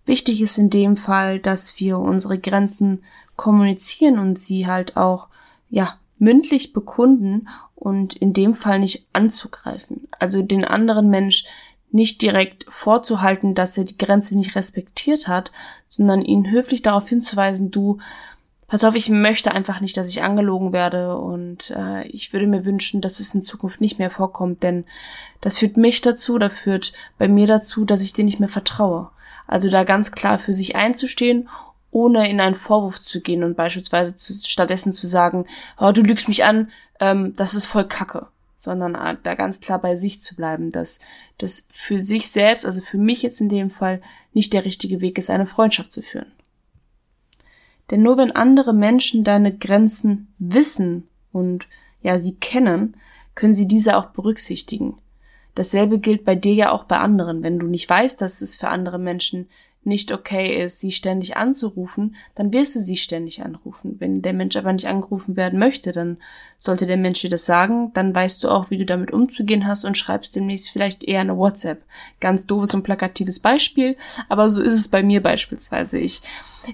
Wichtig 0.05 0.41
ist 0.41 0.57
in 0.57 0.69
dem 0.69 0.95
Fall, 0.95 1.39
dass 1.39 1.79
wir 1.79 1.99
unsere 1.99 2.39
Grenzen 2.39 3.03
kommunizieren 3.35 4.19
und 4.19 4.39
sie 4.39 4.67
halt 4.67 4.97
auch, 4.97 5.27
ja, 5.69 5.99
mündlich 6.17 6.73
bekunden 6.73 7.47
und 7.75 8.15
in 8.15 8.33
dem 8.33 8.53
Fall 8.53 8.79
nicht 8.79 9.07
anzugreifen. 9.13 10.07
Also 10.17 10.41
den 10.41 10.65
anderen 10.65 11.09
Mensch 11.09 11.45
nicht 11.91 12.21
direkt 12.21 12.65
vorzuhalten, 12.69 13.53
dass 13.53 13.77
er 13.77 13.83
die 13.83 13.97
Grenze 13.97 14.37
nicht 14.37 14.55
respektiert 14.55 15.27
hat, 15.27 15.51
sondern 15.87 16.21
ihn 16.21 16.49
höflich 16.49 16.81
darauf 16.81 17.07
hinzuweisen, 17.07 17.71
du, 17.71 17.99
pass 18.67 18.83
auf, 18.83 18.95
ich 18.95 19.09
möchte 19.09 19.53
einfach 19.53 19.79
nicht, 19.81 19.95
dass 19.97 20.09
ich 20.09 20.23
angelogen 20.23 20.73
werde 20.73 21.17
und 21.17 21.71
äh, 21.71 22.05
ich 22.07 22.33
würde 22.33 22.47
mir 22.47 22.65
wünschen, 22.65 23.01
dass 23.01 23.19
es 23.19 23.33
in 23.33 23.41
Zukunft 23.41 23.81
nicht 23.81 23.97
mehr 23.97 24.11
vorkommt, 24.11 24.63
denn 24.63 24.85
das 25.41 25.57
führt 25.57 25.77
mich 25.77 26.01
dazu, 26.01 26.37
da 26.37 26.49
führt 26.49 26.93
bei 27.17 27.27
mir 27.27 27.47
dazu, 27.47 27.85
dass 27.85 28.01
ich 28.01 28.13
dir 28.13 28.25
nicht 28.25 28.39
mehr 28.39 28.49
vertraue. 28.49 29.09
Also 29.47 29.69
da 29.69 29.85
ganz 29.85 30.11
klar 30.11 30.37
für 30.37 30.53
sich 30.53 30.75
einzustehen 30.75 31.47
ohne 31.91 32.29
in 32.29 32.39
einen 32.39 32.55
Vorwurf 32.55 33.01
zu 33.01 33.21
gehen 33.21 33.43
und 33.43 33.55
beispielsweise 33.55 34.15
zu, 34.15 34.33
stattdessen 34.33 34.91
zu 34.91 35.07
sagen, 35.07 35.45
oh, 35.79 35.91
du 35.91 36.01
lügst 36.01 36.27
mich 36.27 36.43
an, 36.43 36.69
ähm, 36.99 37.33
das 37.35 37.55
ist 37.55 37.65
voll 37.65 37.87
Kacke, 37.87 38.27
sondern 38.59 38.95
äh, 38.95 39.15
da 39.23 39.35
ganz 39.35 39.61
klar 39.61 39.79
bei 39.79 39.95
sich 39.95 40.21
zu 40.21 40.35
bleiben, 40.35 40.71
dass 40.71 40.99
das 41.37 41.67
für 41.71 41.99
sich 41.99 42.29
selbst, 42.29 42.65
also 42.65 42.81
für 42.81 42.97
mich 42.97 43.21
jetzt 43.21 43.41
in 43.41 43.49
dem 43.49 43.69
Fall, 43.71 44.01
nicht 44.33 44.53
der 44.53 44.65
richtige 44.65 45.01
Weg 45.01 45.17
ist, 45.17 45.29
eine 45.29 45.45
Freundschaft 45.45 45.91
zu 45.91 46.01
führen. 46.01 46.31
Denn 47.89 48.03
nur 48.03 48.17
wenn 48.17 48.31
andere 48.31 48.73
Menschen 48.73 49.23
deine 49.23 49.55
Grenzen 49.55 50.27
wissen 50.39 51.07
und 51.31 51.67
ja, 52.01 52.19
sie 52.19 52.35
kennen, 52.35 52.95
können 53.35 53.53
sie 53.53 53.67
diese 53.67 53.97
auch 53.97 54.07
berücksichtigen. 54.07 54.97
Dasselbe 55.55 55.99
gilt 55.99 56.23
bei 56.23 56.35
dir 56.35 56.53
ja 56.53 56.71
auch 56.71 56.83
bei 56.83 56.97
anderen. 56.97 57.43
Wenn 57.43 57.59
du 57.59 57.67
nicht 57.67 57.89
weißt, 57.89 58.21
dass 58.21 58.41
es 58.41 58.55
für 58.55 58.67
andere 58.69 58.99
Menschen 58.99 59.47
nicht 59.87 60.11
okay 60.11 60.61
ist, 60.61 60.81
sie 60.81 60.91
ständig 60.91 61.37
anzurufen, 61.37 62.15
dann 62.35 62.51
wirst 62.51 62.75
du 62.75 62.81
sie 62.81 62.97
ständig 62.97 63.43
anrufen. 63.43 63.95
Wenn 63.99 64.21
der 64.21 64.33
Mensch 64.33 64.57
aber 64.57 64.73
nicht 64.73 64.85
angerufen 64.85 65.37
werden 65.37 65.57
möchte, 65.57 65.93
dann 65.93 66.17
sollte 66.57 66.85
der 66.85 66.97
Mensch 66.97 67.21
dir 67.21 67.29
das 67.29 67.45
sagen, 67.45 67.91
dann 67.93 68.13
weißt 68.13 68.43
du 68.43 68.49
auch, 68.49 68.69
wie 68.69 68.77
du 68.77 68.85
damit 68.85 69.11
umzugehen 69.11 69.65
hast 69.65 69.85
und 69.85 69.97
schreibst 69.97 70.35
demnächst 70.35 70.69
vielleicht 70.69 71.03
eher 71.05 71.21
eine 71.21 71.37
WhatsApp. 71.37 71.83
Ganz 72.19 72.45
doofes 72.45 72.73
und 72.75 72.83
plakatives 72.83 73.39
Beispiel, 73.39 73.95
aber 74.27 74.49
so 74.49 74.61
ist 74.61 74.73
es 74.73 74.89
bei 74.89 75.01
mir 75.01 75.23
beispielsweise. 75.23 75.97
Ich, 75.97 76.21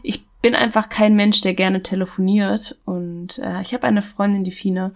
ich 0.01 0.25
bin 0.43 0.55
einfach 0.55 0.89
kein 0.89 1.15
Mensch, 1.15 1.39
der 1.39 1.53
gerne 1.53 1.81
telefoniert 1.81 2.77
und 2.83 3.39
äh, 3.39 3.62
ich 3.62 3.73
habe 3.73 3.88
eine 3.88 4.01
Freundin, 4.01 4.43
die 4.43 4.51
Fine, 4.51 4.93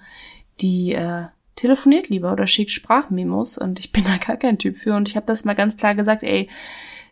die 0.59 0.91
äh, 0.91 1.23
telefoniert 1.55 2.09
lieber 2.09 2.33
oder 2.33 2.47
schickt 2.47 2.71
Sprachmemos 2.71 3.57
und 3.57 3.79
ich 3.79 3.93
bin 3.93 4.03
da 4.03 4.17
gar 4.17 4.35
kein 4.35 4.57
Typ 4.57 4.75
für 4.75 4.93
und 4.95 5.07
ich 5.07 5.15
habe 5.15 5.25
das 5.25 5.45
mal 5.45 5.55
ganz 5.55 5.77
klar 5.77 5.95
gesagt, 5.95 6.21
ey, 6.21 6.49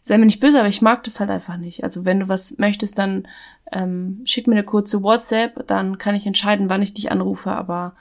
sei 0.01 0.17
mir 0.17 0.25
nicht 0.25 0.41
böse, 0.41 0.59
aber 0.59 0.67
ich 0.67 0.81
mag 0.81 1.03
das 1.05 1.21
halt 1.21 1.29
einfach 1.29 1.55
nicht. 1.55 1.85
Also 1.85 2.03
wenn 2.03 2.19
du 2.19 2.27
was 2.27 2.57
möchtest, 2.57 2.99
dann 2.99 3.25
ähm, 3.71 4.21
schick 4.25 4.47
mir 4.47 4.55
eine 4.55 4.65
kurze 4.65 5.01
WhatsApp, 5.01 5.65
dann 5.67 5.97
kann 5.97 6.13
ich 6.13 6.27
entscheiden, 6.27 6.69
wann 6.69 6.81
ich 6.81 6.93
dich 6.93 7.11
anrufe, 7.11 7.51
aber 7.51 7.95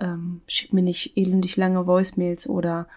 ähm, 0.00 0.40
schick 0.48 0.72
mir 0.72 0.82
nicht 0.82 1.14
elendig 1.18 1.58
lange 1.58 1.86
Voicemails 1.86 2.48
oder 2.48 2.88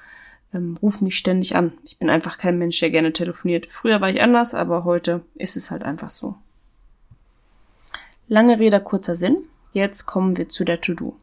ähm, 0.54 0.78
ruf 0.82 1.02
mich 1.02 1.18
ständig 1.18 1.58
an. 1.58 1.74
Ich 1.84 2.00
bin 2.00 2.10
einfach 2.10 2.38
kein 2.38 2.58
Mensch, 2.58 2.80
der 2.80 2.92
gerne 2.92 3.12
telefoniert. 3.12 3.70
Früher 3.70 4.00
war 4.00 4.10
ich 4.10 4.22
anders, 4.22 4.56
aber 4.56 4.86
heute 4.86 5.26
ist 5.36 5.58
es 5.58 5.70
halt 5.70 5.84
einfach 5.84 6.10
so. 6.10 6.36
Lange 8.30 8.60
Rede, 8.60 8.82
kurzer 8.82 9.16
Sinn. 9.16 9.38
Jetzt 9.72 10.06
kommen 10.06 10.38
wir 10.38 10.50
zu 10.50 10.66
der 10.66 10.82
To-Do. 10.82 11.16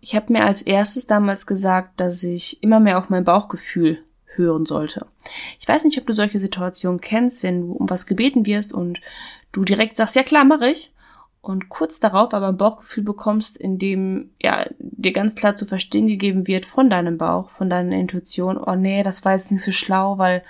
Ich 0.00 0.14
habe 0.14 0.32
mir 0.32 0.44
als 0.44 0.62
erstes 0.62 1.06
damals 1.06 1.46
gesagt, 1.46 1.98
dass 2.00 2.22
ich 2.22 2.62
immer 2.62 2.78
mehr 2.78 2.98
auf 2.98 3.10
mein 3.10 3.24
Bauchgefühl 3.24 3.98
hören 4.26 4.64
sollte. 4.64 5.06
Ich 5.58 5.66
weiß 5.66 5.84
nicht, 5.84 5.98
ob 5.98 6.06
du 6.06 6.12
solche 6.12 6.38
Situationen 6.38 7.00
kennst, 7.00 7.42
wenn 7.42 7.62
du 7.62 7.72
um 7.72 7.90
was 7.90 8.06
gebeten 8.06 8.46
wirst 8.46 8.72
und 8.72 9.00
du 9.50 9.64
direkt 9.64 9.96
sagst, 9.96 10.14
ja 10.14 10.22
klar, 10.22 10.44
mache 10.44 10.68
ich. 10.68 10.92
Und 11.42 11.68
kurz 11.68 12.00
darauf 12.00 12.32
aber 12.32 12.48
ein 12.48 12.56
Bauchgefühl 12.56 13.02
bekommst, 13.02 13.56
in 13.56 13.78
dem 13.78 14.30
ja 14.40 14.66
dir 14.78 15.12
ganz 15.12 15.34
klar 15.34 15.56
zu 15.56 15.66
verstehen 15.66 16.06
gegeben 16.06 16.46
wird 16.46 16.64
von 16.64 16.90
deinem 16.90 17.18
Bauch, 17.18 17.50
von 17.50 17.68
deiner 17.68 17.96
Intuition, 17.96 18.56
oh 18.56 18.76
nee, 18.76 19.02
das 19.02 19.24
war 19.24 19.32
jetzt 19.32 19.50
nicht 19.50 19.64
so 19.64 19.72
schlau, 19.72 20.18
weil 20.18 20.44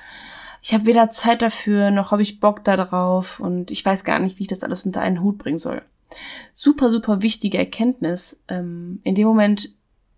ich 0.62 0.74
habe 0.74 0.86
weder 0.86 1.10
Zeit 1.10 1.42
dafür, 1.42 1.90
noch 1.90 2.10
habe 2.10 2.22
ich 2.22 2.40
Bock 2.40 2.64
da 2.64 2.76
drauf 2.76 3.40
und 3.40 3.70
ich 3.70 3.84
weiß 3.84 4.04
gar 4.04 4.18
nicht, 4.18 4.38
wie 4.38 4.42
ich 4.42 4.48
das 4.48 4.62
alles 4.62 4.84
unter 4.84 5.00
einen 5.00 5.22
Hut 5.22 5.38
bringen 5.38 5.58
soll. 5.58 5.82
Super, 6.52 6.90
super 6.90 7.22
wichtige 7.22 7.58
Erkenntnis. 7.58 8.42
Ähm, 8.48 9.00
in 9.04 9.14
dem 9.14 9.26
Moment 9.26 9.74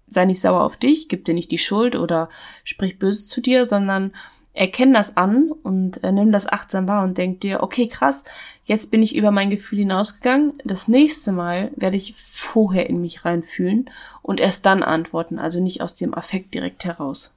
sei 0.06 0.24
nicht 0.24 0.40
sauer 0.40 0.62
auf 0.62 0.76
dich, 0.76 1.08
gib 1.08 1.24
dir 1.24 1.34
nicht 1.34 1.50
die 1.50 1.58
Schuld 1.58 1.96
oder 1.96 2.28
sprich 2.64 2.98
böse 2.98 3.26
zu 3.26 3.40
dir, 3.40 3.64
sondern 3.64 4.12
erkenn 4.54 4.92
das 4.92 5.16
an 5.16 5.50
und 5.50 6.04
äh, 6.04 6.12
nimm 6.12 6.32
das 6.32 6.46
achtsam 6.46 6.86
wahr 6.86 7.04
und 7.04 7.16
denk 7.16 7.40
dir, 7.40 7.62
okay, 7.62 7.88
krass, 7.88 8.24
jetzt 8.64 8.90
bin 8.90 9.02
ich 9.02 9.14
über 9.14 9.30
mein 9.30 9.48
Gefühl 9.48 9.78
hinausgegangen. 9.78 10.54
Das 10.64 10.88
nächste 10.88 11.32
Mal 11.32 11.70
werde 11.76 11.96
ich 11.96 12.14
vorher 12.16 12.88
in 12.90 13.00
mich 13.00 13.24
reinfühlen 13.24 13.90
und 14.20 14.40
erst 14.40 14.66
dann 14.66 14.82
antworten, 14.82 15.38
also 15.38 15.60
nicht 15.60 15.80
aus 15.80 15.94
dem 15.94 16.12
Affekt 16.14 16.52
direkt 16.54 16.84
heraus. 16.84 17.34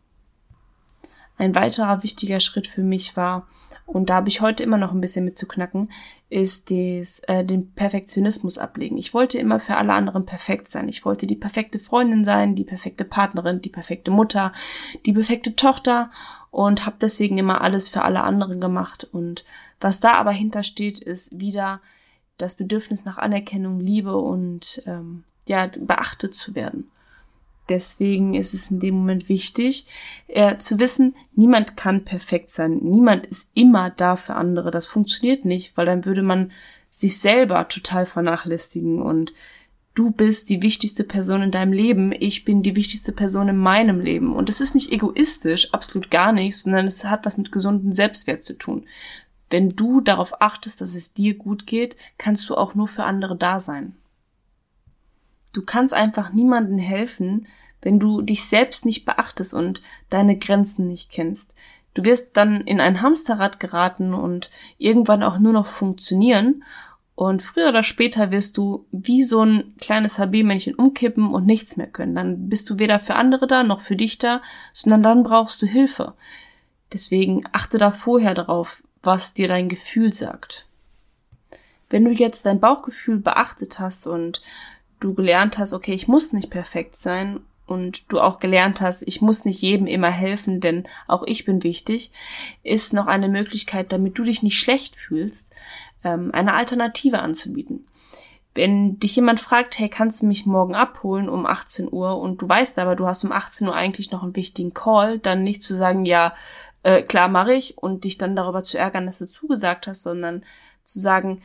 Ein 1.38 1.56
weiterer 1.56 2.04
wichtiger 2.04 2.40
Schritt 2.40 2.68
für 2.68 2.84
mich 2.84 3.18
war, 3.18 3.48
und 3.86 4.10
da 4.10 4.16
habe 4.16 4.30
ich 4.30 4.42
heute 4.42 4.64
immer 4.64 4.78
noch 4.78 4.92
ein 4.92 5.02
bisschen 5.02 5.26
mit 5.26 5.38
zu 5.38 5.48
knacken, 5.48 5.92
ist 6.30 6.72
des, 6.72 7.20
äh, 7.28 7.46
den 7.46 7.72
Perfektionismus 7.74 8.58
ablegen. 8.58 8.98
Ich 8.98 9.14
wollte 9.14 9.38
immer 9.38 9.60
für 9.60 9.78
alle 9.78 9.94
anderen 9.94 10.26
perfekt 10.26 10.70
sein. 10.70 10.90
Ich 10.90 11.06
wollte 11.06 11.28
die 11.28 11.36
perfekte 11.36 11.78
Freundin 11.78 12.24
sein, 12.24 12.56
die 12.56 12.64
perfekte 12.64 13.06
Partnerin, 13.06 13.62
die 13.62 13.70
perfekte 13.70 14.10
Mutter, 14.10 14.54
die 15.06 15.14
perfekte 15.14 15.56
Tochter 15.56 16.10
und 16.50 16.86
habe 16.86 16.96
deswegen 17.00 17.38
immer 17.38 17.62
alles 17.62 17.88
für 17.88 18.02
alle 18.02 18.24
anderen 18.24 18.60
gemacht. 18.60 19.08
Und 19.12 19.46
was 19.80 20.00
da 20.00 20.14
aber 20.14 20.32
hintersteht, 20.32 21.00
ist 21.00 21.40
wieder 21.40 21.80
das 22.38 22.56
Bedürfnis 22.56 23.06
nach 23.06 23.20
Anerkennung, 23.20 23.80
Liebe 23.80 24.18
und 24.18 24.82
ähm, 24.88 25.26
ja 25.48 25.70
beachtet 25.78 26.34
zu 26.34 26.56
werden. 26.56 26.90
Deswegen 27.70 28.36
ist 28.36 28.54
es 28.54 28.70
in 28.70 28.80
dem 28.80 28.96
Moment 28.96 29.28
wichtig, 29.28 29.88
äh, 30.28 30.58
zu 30.58 30.80
wissen, 30.80 31.16
niemand 31.36 31.78
kann 31.78 32.06
perfekt 32.06 32.52
sein. 32.52 32.80
Niemand 32.84 33.26
ist 33.26 33.52
immer 33.56 33.90
da 33.90 34.16
für 34.16 34.36
andere. 34.36 34.72
Das 34.72 34.86
funktioniert 34.86 35.46
nicht, 35.46 35.76
weil 35.76 35.86
dann 35.86 36.06
würde 36.06 36.22
man 36.22 36.52
sich 36.92 37.20
selber 37.20 37.68
total 37.68 38.06
vernachlässigen 38.06 39.02
und 39.02 39.34
du 39.96 40.12
bist 40.12 40.50
die 40.50 40.62
wichtigste 40.62 41.04
Person 41.04 41.42
in 41.42 41.52
deinem 41.52 41.74
Leben, 41.74 42.12
ich 42.12 42.46
bin 42.46 42.62
die 42.62 42.76
wichtigste 42.76 43.12
Person 43.12 43.48
in 43.48 43.58
meinem 43.58 44.00
Leben. 44.00 44.36
Und 44.36 44.50
es 44.50 44.62
ist 44.62 44.76
nicht 44.76 44.92
egoistisch, 44.92 45.74
absolut 45.74 46.12
gar 46.12 46.32
nicht, 46.32 46.58
sondern 46.58 46.86
es 46.86 47.04
hat 47.06 47.26
was 47.26 47.38
mit 47.38 47.52
gesundem 47.52 47.92
Selbstwert 47.94 48.44
zu 48.44 48.58
tun. 48.58 48.86
Wenn 49.50 49.70
du 49.76 50.02
darauf 50.02 50.42
achtest, 50.42 50.82
dass 50.82 50.96
es 50.96 51.14
dir 51.14 51.36
gut 51.36 51.66
geht, 51.66 51.96
kannst 52.18 52.50
du 52.50 52.56
auch 52.56 52.76
nur 52.76 52.88
für 52.88 53.04
andere 53.04 53.36
da 53.36 53.60
sein. 53.60 53.96
Du 55.56 55.62
kannst 55.62 55.94
einfach 55.94 56.34
niemandem 56.34 56.78
helfen, 56.78 57.48
wenn 57.82 57.98
du 57.98 58.22
dich 58.22 58.44
selbst 58.44 58.84
nicht 58.84 59.06
beachtest 59.06 59.54
und 59.54 59.82
deine 60.10 60.38
Grenzen 60.38 60.90
nicht 60.90 61.10
kennst. 61.10 61.48
Du 61.94 62.04
wirst 62.04 62.36
dann 62.36 62.60
in 62.60 62.82
ein 62.82 63.02
Hamsterrad 63.02 63.62
geraten 63.62 64.14
und 64.14 64.50
irgendwann 64.78 65.24
auch 65.24 65.40
nur 65.40 65.54
noch 65.54 65.66
funktionieren. 65.66 66.66
Und 67.16 67.42
früher 67.42 67.70
oder 67.70 67.84
später 67.84 68.32
wirst 68.32 68.58
du 68.58 68.86
wie 68.92 69.24
so 69.24 69.46
ein 69.46 69.76
kleines 69.80 70.20
HB-Männchen 70.20 70.76
umkippen 70.76 71.34
und 71.34 71.46
nichts 71.46 71.78
mehr 71.78 71.88
können. 71.88 72.16
Dann 72.16 72.50
bist 72.50 72.70
du 72.70 72.78
weder 72.78 73.00
für 73.00 73.16
andere 73.16 73.48
da 73.48 73.64
noch 73.64 73.80
für 73.80 73.96
dich 73.96 74.18
da, 74.18 74.42
sondern 74.74 75.04
dann 75.04 75.24
brauchst 75.24 75.62
du 75.62 75.68
Hilfe. 75.68 76.16
Deswegen 76.92 77.46
achte 77.54 77.78
da 77.78 77.92
vorher 77.92 78.34
drauf, 78.34 78.84
was 79.04 79.34
dir 79.34 79.48
dein 79.48 79.70
Gefühl 79.70 80.14
sagt. 80.14 80.66
Wenn 81.90 82.04
du 82.04 82.12
jetzt 82.12 82.46
dein 82.46 82.60
Bauchgefühl 82.60 83.20
beachtet 83.20 83.80
hast 83.80 84.06
und 84.06 84.42
du 85.00 85.14
gelernt 85.14 85.58
hast, 85.58 85.74
okay, 85.74 85.94
ich 85.94 86.08
muss 86.08 86.34
nicht 86.34 86.50
perfekt 86.50 86.98
sein 86.98 87.42
und 87.66 88.12
du 88.12 88.20
auch 88.20 88.40
gelernt 88.40 88.82
hast, 88.82 89.02
ich 89.04 89.22
muss 89.22 89.46
nicht 89.46 89.62
jedem 89.62 89.88
immer 89.88 90.12
helfen, 90.12 90.62
denn 90.62 90.88
auch 91.08 91.24
ich 91.26 91.46
bin 91.46 91.64
wichtig, 91.64 92.12
ist 92.64 92.94
noch 92.94 93.08
eine 93.08 93.28
Möglichkeit, 93.28 93.92
damit 93.92 94.18
du 94.18 94.24
dich 94.24 94.44
nicht 94.44 94.60
schlecht 94.60 94.96
fühlst, 94.96 95.50
ähm, 96.04 96.32
eine 96.34 96.54
Alternative 96.54 97.20
anzubieten. 97.20 97.88
Wenn 98.54 99.00
dich 99.00 99.16
jemand 99.18 99.42
fragt, 99.42 99.78
hey, 99.80 99.90
kannst 99.90 100.22
du 100.22 100.28
mich 100.28 100.46
morgen 100.46 100.76
abholen 100.76 101.28
um 101.28 101.46
18 101.46 101.92
Uhr 101.92 102.18
und 102.18 102.42
du 102.42 102.48
weißt 102.48 102.80
aber, 102.80 102.96
du 102.96 103.06
hast 103.06 103.24
um 103.26 103.34
18 103.34 103.68
Uhr 103.68 103.76
eigentlich 103.76 104.12
noch 104.12 104.24
einen 104.24 104.36
wichtigen 104.36 104.74
Call, 104.74 105.20
dann 105.20 105.44
nicht 105.44 105.62
zu 105.62 105.76
sagen, 105.76 106.06
ja, 106.06 106.34
äh, 106.84 107.02
klar 107.02 107.28
mache 107.28 107.54
ich 107.54 107.78
und 107.78 108.06
dich 108.06 108.18
dann 108.18 108.36
darüber 108.36 108.64
zu 108.64 108.78
ärgern, 108.78 109.08
dass 109.08 109.18
du 109.18 109.28
zugesagt 109.28 109.88
hast, 109.88 110.04
sondern 110.04 110.46
zu 110.84 111.00
sagen, 111.00 111.42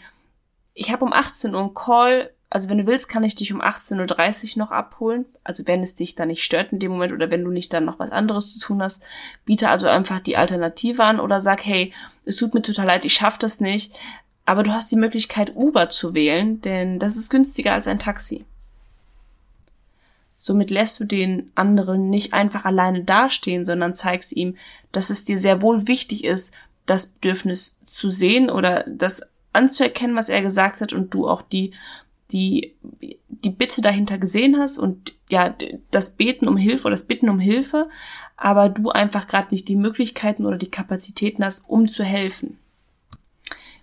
ich 0.74 0.92
habe 0.92 1.04
um 1.04 1.12
18 1.12 1.54
Uhr 1.54 1.60
einen 1.60 1.74
Call, 1.74 2.30
also 2.52 2.68
wenn 2.68 2.78
du 2.78 2.86
willst, 2.88 3.08
kann 3.08 3.22
ich 3.22 3.36
dich 3.36 3.52
um 3.52 3.62
18.30 3.62 4.56
Uhr 4.56 4.58
noch 4.58 4.72
abholen. 4.72 5.24
Also 5.44 5.68
wenn 5.68 5.84
es 5.84 5.94
dich 5.94 6.16
da 6.16 6.26
nicht 6.26 6.44
stört 6.44 6.72
in 6.72 6.80
dem 6.80 6.90
Moment 6.90 7.12
oder 7.12 7.30
wenn 7.30 7.44
du 7.44 7.50
nicht 7.52 7.72
dann 7.72 7.84
noch 7.84 8.00
was 8.00 8.10
anderes 8.10 8.52
zu 8.52 8.58
tun 8.58 8.82
hast, 8.82 9.04
biete 9.44 9.68
also 9.68 9.86
einfach 9.86 10.18
die 10.18 10.36
Alternative 10.36 11.04
an 11.04 11.20
oder 11.20 11.40
sag, 11.40 11.64
hey, 11.64 11.94
es 12.24 12.36
tut 12.36 12.52
mir 12.52 12.62
total 12.62 12.86
leid, 12.86 13.04
ich 13.04 13.14
schaff 13.14 13.38
das 13.38 13.60
nicht. 13.60 13.94
Aber 14.46 14.64
du 14.64 14.72
hast 14.72 14.90
die 14.90 14.96
Möglichkeit, 14.96 15.54
Uber 15.54 15.90
zu 15.90 16.12
wählen, 16.12 16.60
denn 16.60 16.98
das 16.98 17.16
ist 17.16 17.30
günstiger 17.30 17.72
als 17.72 17.86
ein 17.86 18.00
Taxi. 18.00 18.44
Somit 20.34 20.70
lässt 20.70 20.98
du 20.98 21.04
den 21.04 21.52
anderen 21.54 22.10
nicht 22.10 22.32
einfach 22.32 22.64
alleine 22.64 23.04
dastehen, 23.04 23.64
sondern 23.64 23.94
zeigst 23.94 24.32
ihm, 24.32 24.56
dass 24.90 25.10
es 25.10 25.24
dir 25.24 25.38
sehr 25.38 25.62
wohl 25.62 25.86
wichtig 25.86 26.24
ist, 26.24 26.52
das 26.86 27.12
Bedürfnis 27.12 27.78
zu 27.86 28.10
sehen 28.10 28.50
oder 28.50 28.84
das 28.88 29.30
anzuerkennen, 29.52 30.16
was 30.16 30.28
er 30.28 30.42
gesagt 30.42 30.80
hat 30.80 30.92
und 30.92 31.14
du 31.14 31.28
auch 31.28 31.42
die 31.42 31.74
die, 32.32 32.74
die 33.28 33.50
Bitte 33.50 33.82
dahinter 33.82 34.18
gesehen 34.18 34.58
hast 34.58 34.78
und 34.78 35.14
ja, 35.28 35.54
das 35.90 36.16
Beten 36.16 36.48
um 36.48 36.56
Hilfe 36.56 36.84
oder 36.84 36.94
das 36.94 37.06
Bitten 37.06 37.28
um 37.28 37.38
Hilfe, 37.38 37.88
aber 38.36 38.68
du 38.68 38.90
einfach 38.90 39.26
gerade 39.26 39.48
nicht 39.50 39.68
die 39.68 39.76
Möglichkeiten 39.76 40.46
oder 40.46 40.56
die 40.56 40.70
Kapazitäten 40.70 41.44
hast, 41.44 41.68
um 41.68 41.88
zu 41.88 42.04
helfen. 42.04 42.58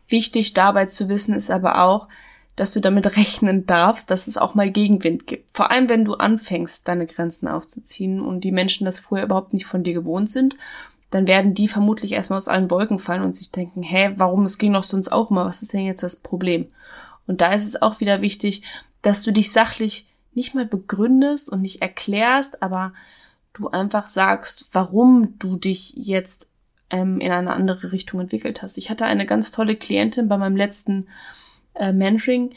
Wichtig 0.08 0.54
dabei 0.54 0.86
zu 0.86 1.10
wissen 1.10 1.36
ist 1.36 1.52
aber 1.52 1.84
auch, 1.84 2.08
dass 2.56 2.74
du 2.74 2.80
damit 2.80 3.18
rechnen 3.18 3.66
darfst, 3.68 4.10
dass 4.10 4.28
es 4.28 4.38
auch 4.38 4.56
mal 4.56 4.72
Gegenwind 4.72 5.28
gibt. 5.28 5.56
Vor 5.56 5.70
allem, 5.70 5.90
wenn 5.90 6.06
du 6.06 6.16
anfängst, 6.16 6.88
deine 6.88 7.06
Grenzen 7.06 7.48
aufzuziehen 7.48 8.20
und 8.20 8.42
die 8.42 8.52
Menschen 8.52 8.86
das 8.86 9.00
vorher 9.00 9.26
überhaupt 9.26 9.54
nicht 9.54 9.68
von 9.68 9.84
dir 9.84 9.94
gewohnt 9.94 10.30
sind, 10.30 10.58
dann 11.12 11.28
werden 11.28 11.54
die 11.54 11.68
vermutlich 11.68 12.14
erstmal 12.14 12.38
aus 12.38 12.48
allen 12.48 12.70
Wolken 12.70 13.00
fallen 13.00 13.22
und 13.22 13.34
sich 13.34 13.52
denken, 13.52 13.84
hä, 13.84 14.14
warum, 14.18 14.44
es 14.44 14.58
ging 14.58 14.74
doch 14.74 14.84
sonst 14.84 15.10
auch 15.10 15.30
immer, 15.30 15.46
was 15.46 15.62
ist 15.62 15.74
denn 15.74 15.86
jetzt 15.86 16.04
das 16.04 16.18
Problem? 16.18 16.68
Und 17.28 17.42
da 17.42 17.54
ist 17.54 17.68
es 17.68 17.82
auch 17.82 18.00
wieder 18.00 18.22
wichtig, 18.22 18.64
dass 19.02 19.24
du 19.24 19.32
dich 19.32 19.52
sachlich 19.52 20.08
nicht 20.34 20.56
mal 20.56 20.66
begründest 20.66 21.50
und 21.50 21.62
nicht 21.62 21.82
erklärst, 21.82 22.62
aber 22.64 22.94
du 23.54 23.70
einfach 23.70 24.10
sagst, 24.10 24.70
warum 24.72 25.38
du 25.40 25.58
dich 25.58 25.94
jetzt 25.96 26.48
ähm, 26.90 27.20
in 27.20 27.32
eine 27.32 27.54
andere 27.54 27.92
Richtung 27.92 28.20
entwickelt 28.20 28.62
hast. 28.62 28.78
Ich 28.78 28.90
hatte 28.90 29.06
eine 29.06 29.26
ganz 29.26 29.52
tolle 29.52 29.76
Klientin 29.76 30.28
bei 30.28 30.38
meinem 30.38 30.56
letzten 30.56 31.08
äh, 31.74 31.92
Mentoring, 31.92 32.54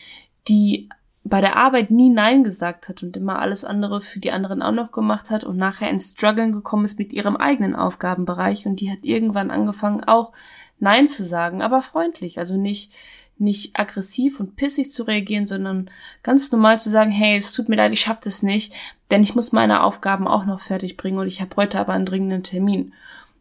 die 0.49 0.89
bei 1.23 1.41
der 1.41 1.57
Arbeit 1.57 1.91
nie 1.91 2.09
Nein 2.09 2.45
gesagt 2.45 2.89
hat 2.89 3.03
und 3.03 3.17
immer 3.17 3.39
alles 3.41 3.65
andere 3.65 4.01
für 4.01 4.21
die 4.21 4.33
anderen 4.33 4.63
auch 4.63 4.73
noch 4.73 4.91
gemacht 4.91 5.31
hat 5.31 5.45
und 5.45 5.57
nachher 5.57 5.91
ins 5.91 6.13
Struggeln 6.13 6.53
gekommen 6.53 6.85
ist 6.85 6.99
mit 6.99 7.13
ihrem 7.13 7.37
eigenen 7.37 7.75
Aufgabenbereich 7.75 8.67
und 8.67 8.81
die 8.81 8.91
hat 8.91 9.01
irgendwann 9.03 9.51
angefangen 9.51 10.03
auch 10.05 10.33
Nein 10.79 11.07
zu 11.07 11.25
sagen, 11.25 11.61
aber 11.61 11.83
freundlich, 11.83 12.39
also 12.39 12.57
nicht 12.57 12.93
nicht 13.41 13.79
aggressiv 13.79 14.39
und 14.41 14.57
pissig 14.57 14.93
zu 14.93 15.03
reagieren, 15.03 15.47
sondern 15.47 15.91
ganz 16.23 16.53
normal 16.53 16.81
zu 16.81 16.91
sagen, 16.91 17.11
hey, 17.11 17.37
es 17.37 17.53
tut 17.53 17.69
mir 17.69 17.77
leid, 17.77 17.93
ich 17.93 18.01
schaff 18.01 18.21
das 18.21 18.43
nicht, 18.43 18.75
denn 19.11 19.23
ich 19.23 19.35
muss 19.35 19.53
meine 19.53 19.83
Aufgaben 19.83 20.29
auch 20.29 20.45
noch 20.45 20.61
fertig 20.61 20.97
bringen 20.97 21.19
und 21.19 21.27
ich 21.27 21.41
habe 21.41 21.57
heute 21.57 21.79
aber 21.81 21.95
einen 21.95 22.07
dringenden 22.07 22.43
Termin. 22.43 22.93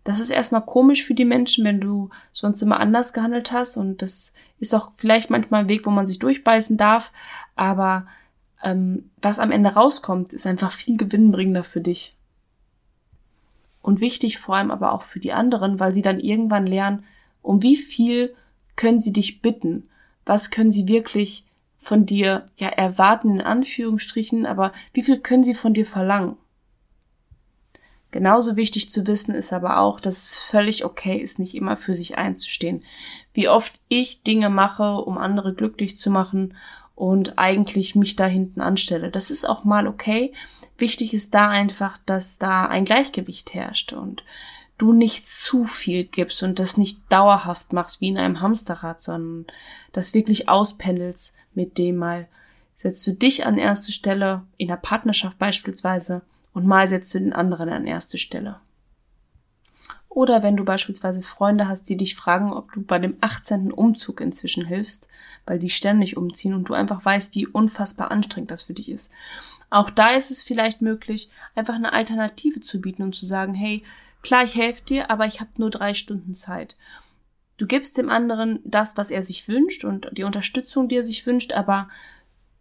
Das 0.03 0.19
ist 0.19 0.29
erstmal 0.29 0.65
komisch 0.65 1.03
für 1.03 1.13
die 1.13 1.25
Menschen, 1.25 1.65
wenn 1.65 1.81
du 1.81 2.09
sonst 2.31 2.61
immer 2.61 2.79
anders 2.79 3.13
gehandelt 3.13 3.51
hast 3.51 3.77
und 3.77 4.01
das 4.01 4.33
ist 4.59 4.73
auch 4.73 4.91
vielleicht 4.95 5.29
manchmal 5.29 5.61
ein 5.61 5.69
Weg, 5.69 5.85
wo 5.85 5.91
man 5.91 6.07
sich 6.07 6.19
durchbeißen 6.19 6.77
darf, 6.77 7.11
aber 7.55 8.07
ähm, 8.63 9.09
was 9.21 9.39
am 9.39 9.51
Ende 9.51 9.69
rauskommt, 9.71 10.33
ist 10.33 10.47
einfach 10.47 10.71
viel 10.71 10.97
gewinnbringender 10.97 11.63
für 11.63 11.81
dich. 11.81 12.15
Und 13.81 14.01
wichtig 14.01 14.37
vor 14.37 14.55
allem 14.55 14.71
aber 14.71 14.93
auch 14.93 15.03
für 15.03 15.19
die 15.19 15.33
anderen, 15.33 15.79
weil 15.79 15.93
sie 15.93 16.01
dann 16.01 16.19
irgendwann 16.19 16.65
lernen, 16.65 17.03
um 17.41 17.61
wie 17.61 17.77
viel 17.77 18.35
können 18.75 19.01
sie 19.01 19.13
dich 19.13 19.41
bitten? 19.41 19.88
Was 20.29 20.51
können 20.51 20.69
sie 20.69 20.87
wirklich 20.87 21.43
von 21.79 22.05
dir, 22.05 22.49
ja, 22.57 22.67
erwarten 22.67 23.31
in 23.31 23.41
Anführungsstrichen, 23.41 24.45
aber 24.45 24.73
wie 24.93 25.01
viel 25.01 25.17
können 25.17 25.43
sie 25.43 25.55
von 25.55 25.73
dir 25.73 25.87
verlangen? 25.87 26.35
Genauso 28.11 28.55
wichtig 28.55 28.91
zu 28.91 29.07
wissen 29.07 29.33
ist 29.33 29.53
aber 29.53 29.79
auch, 29.79 29.99
dass 29.99 30.21
es 30.21 30.37
völlig 30.37 30.85
okay 30.85 31.17
ist, 31.17 31.39
nicht 31.39 31.55
immer 31.55 31.77
für 31.77 31.95
sich 31.95 32.19
einzustehen. 32.19 32.83
Wie 33.33 33.49
oft 33.49 33.79
ich 33.87 34.21
Dinge 34.21 34.51
mache, 34.51 34.97
um 34.97 35.17
andere 35.17 35.55
glücklich 35.55 35.97
zu 35.97 36.11
machen 36.11 36.55
und 36.93 37.39
eigentlich 37.39 37.95
mich 37.95 38.15
da 38.15 38.27
hinten 38.27 38.61
anstelle. 38.61 39.09
Das 39.09 39.31
ist 39.31 39.49
auch 39.49 39.63
mal 39.63 39.87
okay. 39.87 40.31
Wichtig 40.77 41.15
ist 41.15 41.33
da 41.33 41.49
einfach, 41.49 41.97
dass 42.05 42.37
da 42.37 42.67
ein 42.67 42.85
Gleichgewicht 42.85 43.55
herrscht 43.55 43.93
und 43.93 44.21
du 44.79 44.93
nicht 44.93 45.27
zu 45.27 45.65
viel 45.65 46.05
gibst 46.05 46.41
und 46.41 46.57
das 46.57 46.77
nicht 46.77 46.99
dauerhaft 47.09 47.73
machst 47.73 48.01
wie 48.01 48.07
in 48.07 48.17
einem 48.17 48.41
Hamsterrad, 48.41 49.01
sondern 49.01 49.45
das 49.91 50.15
wirklich 50.15 50.49
auspendelst 50.49 51.35
mit 51.53 51.77
dem 51.77 51.97
mal 51.97 52.27
setzt 52.75 53.05
du 53.05 53.11
dich 53.11 53.45
an 53.45 53.57
erste 53.57 53.91
Stelle, 53.91 54.43
in 54.55 54.69
der 54.69 54.77
Partnerschaft 54.77 55.37
beispielsweise, 55.37 56.21
und 56.53 56.65
mal 56.65 56.87
setzt 56.87 57.13
du 57.13 57.19
den 57.19 57.33
anderen 57.33 57.69
an 57.69 57.85
erste 57.85 58.17
Stelle. 58.17 58.61
Oder 60.07 60.43
wenn 60.43 60.55
du 60.55 60.63
beispielsweise 60.63 61.21
Freunde 61.21 61.67
hast, 61.67 61.89
die 61.89 61.97
dich 61.97 62.15
fragen, 62.15 62.53
ob 62.53 62.71
du 62.71 62.81
bei 62.81 62.97
dem 62.97 63.17
18. 63.19 63.71
Umzug 63.71 64.21
inzwischen 64.21 64.65
hilfst, 64.65 65.09
weil 65.45 65.59
die 65.59 65.69
ständig 65.69 66.15
umziehen 66.15 66.53
und 66.53 66.69
du 66.69 66.73
einfach 66.73 67.03
weißt, 67.03 67.35
wie 67.35 67.45
unfassbar 67.45 68.11
anstrengend 68.11 68.49
das 68.49 68.63
für 68.63 68.73
dich 68.73 68.89
ist. 68.89 69.11
Auch 69.69 69.89
da 69.89 70.15
ist 70.15 70.31
es 70.31 70.41
vielleicht 70.41 70.81
möglich, 70.81 71.29
einfach 71.55 71.75
eine 71.75 71.93
Alternative 71.93 72.61
zu 72.61 72.81
bieten 72.81 73.03
und 73.03 73.13
zu 73.13 73.25
sagen, 73.25 73.53
hey, 73.53 73.83
Klar, 74.21 74.43
ich 74.43 74.55
helfe 74.55 74.83
dir, 74.83 75.09
aber 75.09 75.25
ich 75.25 75.39
habe 75.39 75.51
nur 75.57 75.69
drei 75.69 75.93
Stunden 75.93 76.33
Zeit. 76.33 76.77
Du 77.57 77.67
gibst 77.67 77.97
dem 77.97 78.09
anderen 78.09 78.59
das, 78.63 78.97
was 78.97 79.11
er 79.11 79.23
sich 79.23 79.47
wünscht 79.47 79.83
und 79.83 80.09
die 80.17 80.23
Unterstützung, 80.23 80.87
die 80.87 80.95
er 80.95 81.03
sich 81.03 81.25
wünscht, 81.25 81.53
aber 81.53 81.89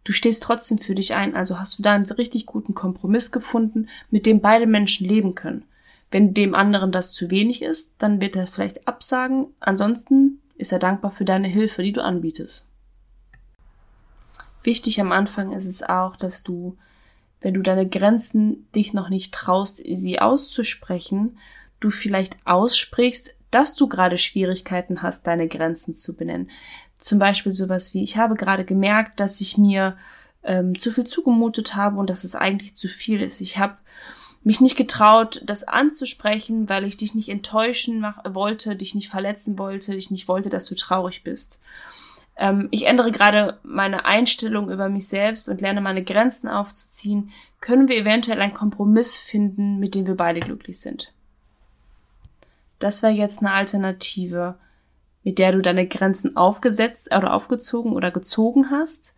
du 0.03 0.11
stehst 0.11 0.43
trotzdem 0.43 0.77
für 0.77 0.95
dich 0.95 1.15
ein. 1.15 1.35
Also 1.35 1.59
hast 1.59 1.79
du 1.79 1.83
da 1.83 1.93
einen 1.93 2.03
richtig 2.03 2.45
guten 2.45 2.73
Kompromiss 2.73 3.31
gefunden, 3.31 3.87
mit 4.09 4.25
dem 4.25 4.41
beide 4.41 4.67
Menschen 4.67 5.07
leben 5.07 5.35
können. 5.35 5.63
Wenn 6.11 6.33
dem 6.33 6.55
anderen 6.55 6.91
das 6.91 7.13
zu 7.13 7.29
wenig 7.29 7.61
ist, 7.61 7.93
dann 7.99 8.19
wird 8.19 8.35
er 8.35 8.47
vielleicht 8.47 8.87
absagen. 8.87 9.47
Ansonsten 9.59 10.41
ist 10.55 10.71
er 10.71 10.79
dankbar 10.79 11.11
für 11.11 11.25
deine 11.25 11.47
Hilfe, 11.47 11.83
die 11.83 11.93
du 11.93 12.03
anbietest. 12.03 12.65
Wichtig 14.63 14.99
am 14.99 15.11
Anfang 15.11 15.53
ist 15.53 15.65
es 15.65 15.83
auch, 15.83 16.15
dass 16.15 16.43
du 16.43 16.77
wenn 17.41 17.53
du 17.53 17.61
deine 17.61 17.87
Grenzen 17.87 18.67
dich 18.75 18.93
noch 18.93 19.09
nicht 19.09 19.33
traust, 19.33 19.81
sie 19.85 20.19
auszusprechen, 20.19 21.37
du 21.79 21.89
vielleicht 21.89 22.37
aussprichst, 22.45 23.35
dass 23.51 23.75
du 23.75 23.87
gerade 23.87 24.17
Schwierigkeiten 24.17 25.01
hast, 25.01 25.25
deine 25.25 25.47
Grenzen 25.47 25.95
zu 25.95 26.15
benennen. 26.15 26.49
Zum 26.97 27.17
Beispiel 27.17 27.53
sowas 27.53 27.93
wie, 27.93 28.03
ich 28.03 28.17
habe 28.17 28.35
gerade 28.35 28.65
gemerkt, 28.65 29.19
dass 29.19 29.39
ich 29.41 29.57
mir 29.57 29.97
ähm, 30.43 30.77
zu 30.77 30.91
viel 30.91 31.05
zugemutet 31.05 31.75
habe 31.75 31.97
und 31.97 32.09
dass 32.09 32.23
es 32.23 32.35
eigentlich 32.35 32.75
zu 32.75 32.87
viel 32.89 33.21
ist. 33.21 33.41
Ich 33.41 33.57
habe 33.57 33.77
mich 34.43 34.61
nicht 34.61 34.75
getraut, 34.75 35.41
das 35.45 35.63
anzusprechen, 35.63 36.69
weil 36.69 36.83
ich 36.83 36.97
dich 36.97 37.15
nicht 37.15 37.29
enttäuschen 37.29 38.05
wollte, 38.25 38.75
dich 38.75 38.95
nicht 38.95 39.09
verletzen 39.09 39.57
wollte, 39.57 39.95
ich 39.95 40.11
nicht 40.11 40.27
wollte, 40.27 40.49
dass 40.49 40.65
du 40.65 40.75
traurig 40.75 41.23
bist 41.23 41.61
ähm, 42.39 42.69
ich 42.71 42.85
ändere 42.85 43.11
gerade 43.11 43.59
meine 43.63 44.05
Einstellung 44.05 44.71
über 44.71 44.89
mich 44.89 45.07
selbst 45.07 45.49
und 45.49 45.61
lerne 45.61 45.81
meine 45.81 46.03
Grenzen 46.03 46.47
aufzuziehen, 46.47 47.31
können 47.61 47.89
wir 47.89 47.97
eventuell 47.97 48.41
einen 48.41 48.53
Kompromiss 48.53 49.17
finden, 49.17 49.77
mit 49.79 49.93
dem 49.93 50.07
wir 50.07 50.15
beide 50.15 50.39
glücklich 50.39 50.79
sind. 50.79 51.13
Das 52.79 53.03
wäre 53.03 53.11
jetzt 53.11 53.39
eine 53.39 53.51
Alternative, 53.51 54.55
mit 55.23 55.37
der 55.37 55.51
du 55.51 55.61
deine 55.61 55.85
Grenzen 55.85 56.37
aufgesetzt 56.37 57.13
oder 57.13 57.33
aufgezogen 57.33 57.91
oder 57.91 58.09
gezogen 58.09 58.71
hast. 58.71 59.15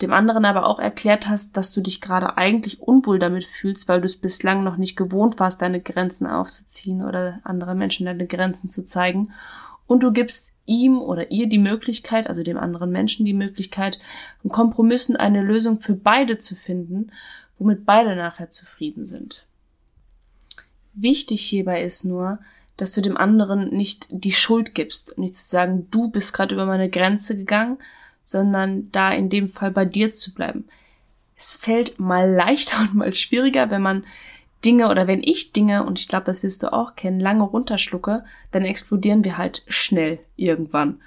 dem 0.00 0.12
anderen 0.12 0.46
aber 0.46 0.66
auch 0.66 0.80
erklärt 0.80 1.28
hast, 1.28 1.56
dass 1.56 1.70
du 1.70 1.80
dich 1.82 2.00
gerade 2.00 2.36
eigentlich 2.36 2.80
unwohl 2.80 3.18
damit 3.18 3.44
fühlst, 3.44 3.86
weil 3.88 4.00
du 4.00 4.06
es 4.06 4.16
bislang 4.16 4.64
noch 4.64 4.78
nicht 4.78 4.96
gewohnt 4.96 5.38
warst, 5.38 5.62
deine 5.62 5.80
Grenzen 5.80 6.26
aufzuziehen 6.26 7.04
oder 7.04 7.38
andere 7.44 7.74
Menschen 7.74 8.06
deine 8.06 8.26
Grenzen 8.26 8.68
zu 8.68 8.82
zeigen. 8.82 9.32
Und 9.92 10.02
du 10.02 10.10
gibst 10.10 10.54
ihm 10.64 11.02
oder 11.02 11.30
ihr 11.30 11.50
die 11.50 11.58
Möglichkeit, 11.58 12.26
also 12.26 12.42
dem 12.42 12.56
anderen 12.56 12.90
Menschen 12.90 13.26
die 13.26 13.34
Möglichkeit, 13.34 13.98
einen 14.42 14.50
Kompromissen 14.50 15.16
eine 15.16 15.42
Lösung 15.42 15.80
für 15.80 15.92
beide 15.92 16.38
zu 16.38 16.56
finden, 16.56 17.12
womit 17.58 17.84
beide 17.84 18.16
nachher 18.16 18.48
zufrieden 18.48 19.04
sind. 19.04 19.44
Wichtig 20.94 21.42
hierbei 21.42 21.82
ist 21.82 22.06
nur, 22.06 22.38
dass 22.78 22.94
du 22.94 23.02
dem 23.02 23.18
anderen 23.18 23.68
nicht 23.68 24.06
die 24.08 24.32
Schuld 24.32 24.74
gibst 24.74 25.18
nicht 25.18 25.34
zu 25.34 25.46
sagen, 25.46 25.88
du 25.90 26.08
bist 26.08 26.32
gerade 26.32 26.54
über 26.54 26.64
meine 26.64 26.88
Grenze 26.88 27.36
gegangen, 27.36 27.76
sondern 28.24 28.90
da 28.92 29.12
in 29.12 29.28
dem 29.28 29.50
Fall 29.50 29.72
bei 29.72 29.84
dir 29.84 30.10
zu 30.10 30.32
bleiben. 30.32 30.64
Es 31.36 31.54
fällt 31.54 32.00
mal 32.00 32.26
leichter 32.30 32.80
und 32.80 32.94
mal 32.94 33.12
schwieriger, 33.12 33.68
wenn 33.68 33.82
man 33.82 34.04
Dinge 34.64 34.88
oder 34.90 35.06
wenn 35.06 35.22
ich 35.22 35.52
Dinge, 35.52 35.84
und 35.84 35.98
ich 35.98 36.08
glaube, 36.08 36.24
das 36.24 36.42
wirst 36.42 36.62
du 36.62 36.72
auch 36.72 36.94
kennen, 36.94 37.20
lange 37.20 37.42
runterschlucke, 37.42 38.24
dann 38.50 38.62
explodieren 38.62 39.24
wir 39.24 39.38
halt 39.38 39.64
schnell 39.66 40.20
irgendwann. 40.36 41.00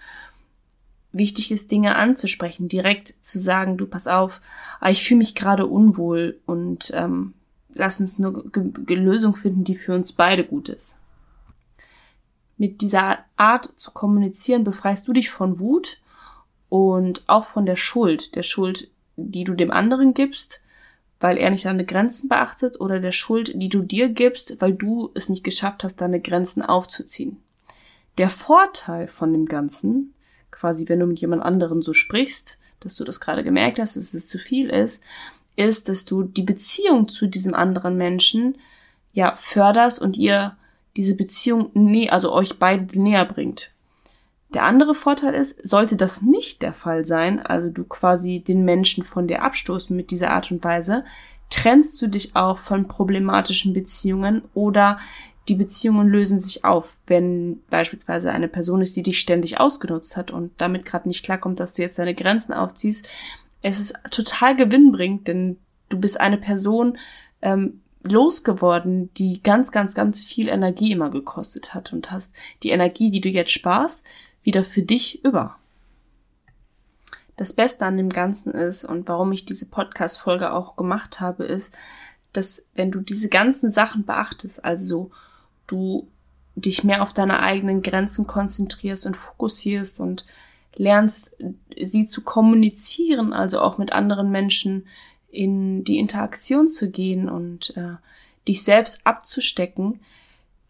Wichtig 1.11 1.51
ist, 1.51 1.71
Dinge 1.71 1.95
anzusprechen, 1.95 2.67
direkt 2.67 3.07
zu 3.07 3.39
sagen, 3.39 3.77
du 3.77 3.85
pass 3.85 4.07
auf, 4.07 4.41
ah, 4.81 4.89
ich 4.89 5.07
fühle 5.07 5.19
mich 5.19 5.35
gerade 5.35 5.65
unwohl 5.65 6.39
und 6.45 6.91
ähm, 6.93 7.33
lass 7.73 8.01
uns 8.01 8.19
eine 8.19 8.43
Lösung 8.87 9.35
finden, 9.35 9.63
die 9.63 9.75
für 9.75 9.93
uns 9.93 10.11
beide 10.11 10.43
gut 10.43 10.67
ist. 10.67 10.97
Mit 12.57 12.81
dieser 12.81 13.19
Art 13.37 13.71
zu 13.77 13.91
kommunizieren 13.91 14.63
befreist 14.63 15.07
du 15.07 15.13
dich 15.13 15.29
von 15.29 15.59
Wut 15.59 15.99
und 16.69 17.23
auch 17.27 17.45
von 17.45 17.65
der 17.65 17.75
Schuld, 17.75 18.35
der 18.35 18.43
Schuld, 18.43 18.89
die 19.15 19.43
du 19.43 19.53
dem 19.53 19.71
anderen 19.71 20.13
gibst, 20.13 20.61
weil 21.25 21.39
er 21.39 21.49
nicht 21.49 21.65
deine 21.65 21.85
Grenzen 21.85 22.29
beachtet, 22.29 22.79
oder 22.79 22.99
der 22.99 23.11
Schuld, 23.11 23.51
die 23.55 23.67
du 23.67 23.81
dir 23.81 24.09
gibst, 24.09 24.61
weil 24.61 24.73
du 24.73 25.09
es 25.15 25.27
nicht 25.27 25.43
geschafft 25.43 25.83
hast, 25.83 25.95
deine 25.95 26.21
Grenzen 26.21 26.61
aufzuziehen. 26.61 27.37
Der 28.19 28.29
Vorteil 28.29 29.07
von 29.07 29.33
dem 29.33 29.47
Ganzen, 29.47 30.13
quasi 30.51 30.87
wenn 30.87 30.99
du 30.99 31.07
mit 31.07 31.19
jemand 31.19 31.41
anderen 31.41 31.81
so 31.81 31.93
sprichst, 31.93 32.59
dass 32.79 32.95
du 32.95 33.03
das 33.03 33.19
gerade 33.19 33.43
gemerkt 33.43 33.79
hast, 33.79 33.97
dass 33.97 34.13
es 34.13 34.27
zu 34.27 34.37
viel 34.37 34.69
ist, 34.69 35.03
ist, 35.55 35.89
dass 35.89 36.05
du 36.05 36.21
die 36.21 36.43
Beziehung 36.43 37.07
zu 37.07 37.25
diesem 37.25 37.55
anderen 37.55 37.97
Menschen 37.97 38.59
ja 39.11 39.33
förderst 39.35 39.99
und 39.99 40.17
ihr 40.17 40.55
diese 40.95 41.15
Beziehung 41.15 41.71
nä 41.73 42.07
also 42.09 42.31
euch 42.33 42.59
beide 42.59 43.01
näher 43.01 43.25
bringt. 43.25 43.71
Der 44.53 44.63
andere 44.63 44.93
Vorteil 44.93 45.33
ist, 45.33 45.67
sollte 45.67 45.97
das 45.97 46.21
nicht 46.21 46.61
der 46.61 46.73
Fall 46.73 47.05
sein, 47.05 47.45
also 47.45 47.69
du 47.69 47.83
quasi 47.83 48.39
den 48.39 48.63
Menschen 48.63 49.03
von 49.03 49.27
dir 49.27 49.41
abstoßen 49.41 49.95
mit 49.95 50.11
dieser 50.11 50.31
Art 50.31 50.51
und 50.51 50.63
Weise, 50.63 51.03
trennst 51.49 52.01
du 52.01 52.07
dich 52.07 52.35
auch 52.35 52.57
von 52.57 52.87
problematischen 52.87 53.73
Beziehungen 53.73 54.43
oder 54.53 54.99
die 55.47 55.55
Beziehungen 55.55 56.07
lösen 56.07 56.39
sich 56.39 56.65
auf, 56.65 56.97
wenn 57.05 57.61
beispielsweise 57.69 58.31
eine 58.31 58.47
Person 58.47 58.81
ist, 58.81 58.95
die 58.95 59.03
dich 59.03 59.19
ständig 59.19 59.59
ausgenutzt 59.59 60.17
hat 60.17 60.31
und 60.31 60.51
damit 60.57 60.85
gerade 60.85 61.07
nicht 61.07 61.23
klarkommt, 61.23 61.59
dass 61.59 61.75
du 61.75 61.83
jetzt 61.83 61.99
deine 61.99 62.15
Grenzen 62.15 62.53
aufziehst. 62.53 63.07
Es 63.61 63.79
ist 63.79 63.95
total 64.09 64.55
gewinnbringend, 64.55 65.27
denn 65.27 65.57
du 65.89 65.99
bist 65.99 66.19
eine 66.19 66.37
Person 66.37 66.97
ähm, 67.43 67.81
losgeworden, 68.03 69.13
die 69.15 69.41
ganz, 69.43 69.71
ganz, 69.71 69.93
ganz 69.93 70.23
viel 70.23 70.49
Energie 70.49 70.91
immer 70.91 71.09
gekostet 71.09 71.73
hat 71.73 71.93
und 71.93 72.11
hast 72.11 72.35
die 72.63 72.69
Energie, 72.69 73.11
die 73.11 73.21
du 73.21 73.29
jetzt 73.29 73.51
sparst, 73.51 74.03
wieder 74.45 74.63
für 74.63 74.83
dich 74.83 75.25
über. 75.25 75.57
Das 77.35 77.51
Beste 77.51 77.85
an 77.85 77.97
dem 77.97 78.09
Ganzen 78.09 78.51
ist 78.51 78.85
und 78.85 79.09
warum 79.09 79.33
ich 79.33 79.45
diese 79.45 79.65
Podcast-Folge 79.65 80.53
auch 80.53 80.77
gemacht 80.77 81.19
habe, 81.19 81.43
ist, 81.43 81.75
dass 82.31 82.67
wenn 82.75 82.91
du 82.91 83.01
diese 83.01 83.27
ganzen 83.27 83.69
Sachen 83.69 84.05
beachtest, 84.05 84.63
also 84.63 85.11
du 85.67 86.07
dich 86.55 86.85
mehr 86.85 87.01
auf 87.01 87.11
deine 87.11 87.39
eigenen 87.39 87.81
Grenzen 87.81 88.27
konzentrierst 88.27 89.05
und 89.05 89.17
fokussierst 89.17 89.99
und 89.99 90.25
lernst, 90.77 91.35
sie 91.81 92.05
zu 92.05 92.21
kommunizieren, 92.21 93.33
also 93.33 93.59
auch 93.59 93.77
mit 93.77 93.91
anderen 93.91 94.31
Menschen 94.31 94.87
in 95.29 95.83
die 95.83 95.97
Interaktion 95.97 96.69
zu 96.69 96.89
gehen 96.89 97.27
und 97.27 97.75
äh, 97.75 97.95
dich 98.47 98.63
selbst 98.63 99.01
abzustecken, 99.05 99.99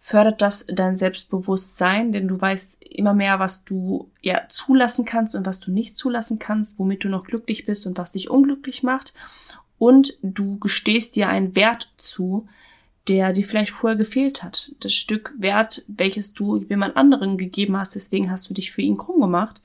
fördert 0.05 0.43
das 0.43 0.67
dein 0.67 0.95
Selbstbewusstsein, 0.95 2.11
denn 2.11 2.27
du 2.27 2.39
weißt 2.39 2.77
immer 2.79 3.15
mehr, 3.15 3.39
was 3.39 3.65
du 3.65 4.11
ja 4.21 4.43
zulassen 4.49 5.03
kannst 5.03 5.33
und 5.33 5.47
was 5.47 5.61
du 5.61 5.71
nicht 5.71 5.97
zulassen 5.97 6.37
kannst, 6.37 6.77
womit 6.77 7.03
du 7.03 7.09
noch 7.09 7.23
glücklich 7.23 7.65
bist 7.65 7.87
und 7.87 7.97
was 7.97 8.11
dich 8.11 8.29
unglücklich 8.29 8.83
macht. 8.83 9.15
Und 9.79 10.19
du 10.21 10.59
gestehst 10.59 11.15
dir 11.15 11.29
einen 11.29 11.55
Wert 11.55 11.91
zu, 11.97 12.47
der 13.07 13.33
dir 13.33 13.43
vielleicht 13.43 13.71
vorher 13.71 13.97
gefehlt 13.97 14.43
hat. 14.43 14.73
Das 14.79 14.93
Stück 14.93 15.33
Wert, 15.39 15.83
welches 15.87 16.35
du 16.35 16.57
jemand 16.57 16.97
anderen 16.97 17.35
gegeben 17.35 17.75
hast, 17.75 17.95
deswegen 17.95 18.29
hast 18.29 18.47
du 18.47 18.53
dich 18.53 18.71
für 18.71 18.83
ihn 18.83 18.97
krumm 18.97 19.21
gemacht, 19.21 19.59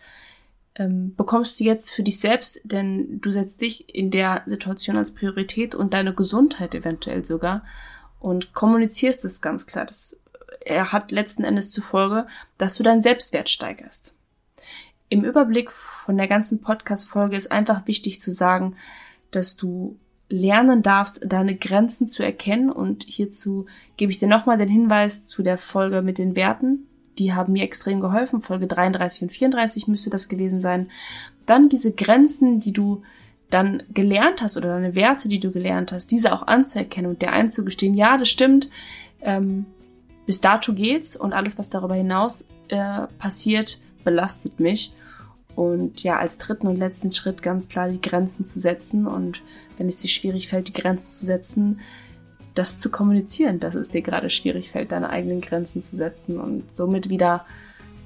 ähm, 0.74 1.14
bekommst 1.16 1.60
du 1.60 1.64
jetzt 1.64 1.90
für 1.90 2.02
dich 2.02 2.18
selbst, 2.18 2.62
denn 2.64 3.20
du 3.20 3.30
setzt 3.30 3.60
dich 3.60 3.94
in 3.94 4.10
der 4.10 4.42
Situation 4.46 4.96
als 4.96 5.14
Priorität 5.14 5.74
und 5.74 5.92
deine 5.92 6.14
Gesundheit 6.14 6.74
eventuell 6.74 7.26
sogar 7.26 7.62
und 8.20 8.54
kommunizierst 8.54 9.26
es 9.26 9.42
ganz 9.42 9.66
klar. 9.66 9.84
Das 9.84 10.18
er 10.60 10.92
hat 10.92 11.10
letzten 11.10 11.44
Endes 11.44 11.70
zur 11.70 11.82
Folge, 11.82 12.26
dass 12.58 12.74
du 12.74 12.82
deinen 12.82 13.02
Selbstwert 13.02 13.48
steigerst. 13.48 14.16
Im 15.08 15.24
Überblick 15.24 15.72
von 15.72 16.16
der 16.16 16.28
ganzen 16.28 16.60
Podcast-Folge 16.60 17.36
ist 17.36 17.50
einfach 17.50 17.86
wichtig 17.86 18.20
zu 18.20 18.30
sagen, 18.30 18.76
dass 19.30 19.56
du 19.56 19.98
lernen 20.28 20.82
darfst, 20.82 21.20
deine 21.26 21.56
Grenzen 21.56 22.06
zu 22.06 22.22
erkennen. 22.22 22.70
Und 22.70 23.02
hierzu 23.04 23.66
gebe 23.96 24.12
ich 24.12 24.18
dir 24.18 24.28
nochmal 24.28 24.58
den 24.58 24.68
Hinweis 24.68 25.26
zu 25.26 25.42
der 25.42 25.58
Folge 25.58 26.02
mit 26.02 26.18
den 26.18 26.36
Werten. 26.36 26.86
Die 27.18 27.34
haben 27.34 27.52
mir 27.52 27.64
extrem 27.64 28.00
geholfen. 28.00 28.40
Folge 28.40 28.68
33 28.68 29.22
und 29.22 29.30
34 29.30 29.88
müsste 29.88 30.10
das 30.10 30.28
gewesen 30.28 30.60
sein. 30.60 30.90
Dann 31.46 31.68
diese 31.68 31.92
Grenzen, 31.92 32.60
die 32.60 32.72
du 32.72 33.02
dann 33.50 33.82
gelernt 33.92 34.42
hast 34.42 34.56
oder 34.56 34.68
deine 34.68 34.94
Werte, 34.94 35.28
die 35.28 35.40
du 35.40 35.50
gelernt 35.50 35.90
hast, 35.90 36.12
diese 36.12 36.32
auch 36.32 36.46
anzuerkennen 36.46 37.10
und 37.10 37.20
dir 37.20 37.32
einzugestehen, 37.32 37.94
ja, 37.94 38.16
das 38.16 38.28
stimmt, 38.28 38.70
ähm, 39.22 39.66
bis 40.26 40.40
dato 40.40 40.72
geht's 40.72 41.16
und 41.16 41.32
alles, 41.32 41.58
was 41.58 41.70
darüber 41.70 41.94
hinaus 41.94 42.48
äh, 42.68 43.06
passiert, 43.18 43.80
belastet 44.04 44.60
mich. 44.60 44.92
Und 45.56 46.02
ja, 46.02 46.18
als 46.18 46.38
dritten 46.38 46.66
und 46.68 46.76
letzten 46.76 47.12
Schritt 47.12 47.42
ganz 47.42 47.68
klar 47.68 47.88
die 47.88 48.00
Grenzen 48.00 48.44
zu 48.44 48.58
setzen 48.60 49.06
und 49.06 49.42
wenn 49.78 49.88
es 49.88 49.98
dir 49.98 50.08
schwierig 50.08 50.48
fällt, 50.48 50.68
die 50.68 50.80
Grenzen 50.80 51.12
zu 51.12 51.26
setzen, 51.26 51.80
das 52.54 52.78
zu 52.78 52.90
kommunizieren, 52.90 53.60
dass 53.60 53.74
es 53.74 53.88
dir 53.88 54.02
gerade 54.02 54.30
schwierig 54.30 54.70
fällt, 54.70 54.92
deine 54.92 55.10
eigenen 55.10 55.40
Grenzen 55.40 55.80
zu 55.80 55.96
setzen 55.96 56.38
und 56.38 56.74
somit 56.74 57.08
wieder 57.08 57.44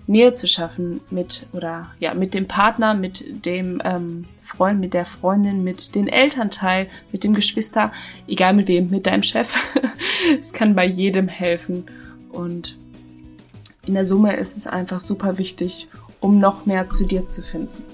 Nähe 0.06 0.34
zu 0.34 0.46
schaffen 0.46 1.00
mit 1.10 1.46
oder 1.52 1.90
ja 1.98 2.12
mit 2.12 2.34
dem 2.34 2.46
Partner, 2.46 2.92
mit 2.92 3.46
dem 3.46 3.80
ähm, 3.84 4.26
Freund, 4.42 4.78
mit 4.78 4.92
der 4.92 5.06
Freundin, 5.06 5.64
mit 5.64 5.94
den 5.94 6.08
Elternteil, 6.08 6.88
mit 7.10 7.24
dem 7.24 7.32
Geschwister, 7.32 7.90
egal 8.28 8.52
mit 8.52 8.68
wem, 8.68 8.90
mit 8.90 9.06
deinem 9.06 9.22
Chef. 9.22 9.56
es 10.40 10.52
kann 10.52 10.74
bei 10.74 10.84
jedem 10.84 11.28
helfen. 11.28 11.86
Und 12.34 12.78
in 13.86 13.94
der 13.94 14.04
Summe 14.04 14.36
ist 14.36 14.56
es 14.56 14.66
einfach 14.66 15.00
super 15.00 15.38
wichtig, 15.38 15.88
um 16.20 16.38
noch 16.38 16.66
mehr 16.66 16.88
zu 16.88 17.04
dir 17.04 17.26
zu 17.26 17.42
finden. 17.42 17.84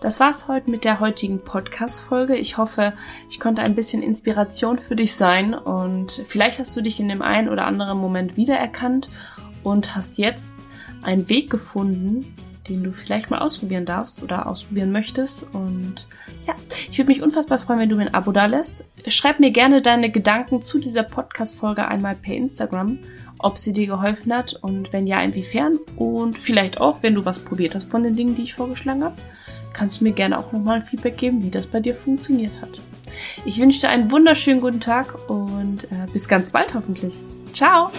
Das 0.00 0.20
war's 0.20 0.46
heute 0.46 0.70
mit 0.70 0.84
der 0.84 1.00
heutigen 1.00 1.40
Podcast-Folge. 1.40 2.36
Ich 2.36 2.56
hoffe, 2.56 2.92
ich 3.28 3.40
konnte 3.40 3.62
ein 3.62 3.74
bisschen 3.74 4.00
Inspiration 4.00 4.78
für 4.78 4.94
dich 4.94 5.16
sein 5.16 5.54
und 5.54 6.22
vielleicht 6.24 6.60
hast 6.60 6.76
du 6.76 6.82
dich 6.82 7.00
in 7.00 7.08
dem 7.08 7.20
einen 7.20 7.48
oder 7.48 7.66
anderen 7.66 7.98
Moment 7.98 8.36
wiedererkannt 8.36 9.08
und 9.64 9.96
hast 9.96 10.18
jetzt 10.18 10.54
einen 11.02 11.28
Weg 11.28 11.50
gefunden, 11.50 12.32
den 12.68 12.84
du 12.84 12.92
vielleicht 12.92 13.30
mal 13.30 13.38
ausprobieren 13.38 13.86
darfst 13.86 14.22
oder 14.22 14.48
ausprobieren 14.48 14.92
möchtest. 14.92 15.46
Und 15.52 16.06
ja, 16.46 16.54
ich 16.90 16.98
würde 16.98 17.10
mich 17.10 17.22
unfassbar 17.22 17.58
freuen, 17.58 17.80
wenn 17.80 17.88
du 17.88 17.96
mir 17.96 18.02
ein 18.02 18.14
Abo 18.14 18.32
da 18.32 18.46
lässt. 18.46 18.84
Schreib 19.06 19.40
mir 19.40 19.50
gerne 19.50 19.82
deine 19.82 20.10
Gedanken 20.10 20.62
zu 20.62 20.78
dieser 20.78 21.02
Podcast-Folge 21.02 21.86
einmal 21.88 22.14
per 22.14 22.34
Instagram, 22.34 22.98
ob 23.38 23.58
sie 23.58 23.72
dir 23.72 23.86
geholfen 23.86 24.32
hat 24.34 24.54
und 24.62 24.92
wenn 24.92 25.06
ja, 25.06 25.20
inwiefern. 25.22 25.78
Und 25.96 26.38
vielleicht 26.38 26.80
auch, 26.80 27.02
wenn 27.02 27.14
du 27.14 27.24
was 27.24 27.38
probiert 27.38 27.74
hast 27.74 27.90
von 27.90 28.02
den 28.02 28.16
Dingen, 28.16 28.34
die 28.34 28.42
ich 28.42 28.54
vorgeschlagen 28.54 29.04
habe, 29.04 29.16
kannst 29.72 30.00
du 30.00 30.04
mir 30.04 30.12
gerne 30.12 30.38
auch 30.38 30.52
nochmal 30.52 30.76
ein 30.76 30.84
Feedback 30.84 31.16
geben, 31.16 31.42
wie 31.42 31.50
das 31.50 31.66
bei 31.66 31.80
dir 31.80 31.94
funktioniert 31.94 32.60
hat. 32.60 32.70
Ich 33.44 33.58
wünsche 33.58 33.80
dir 33.80 33.88
einen 33.88 34.10
wunderschönen 34.10 34.60
guten 34.60 34.80
Tag 34.80 35.28
und 35.28 35.84
äh, 35.84 36.06
bis 36.12 36.28
ganz 36.28 36.50
bald 36.50 36.74
hoffentlich. 36.74 37.18
Ciao! 37.52 37.90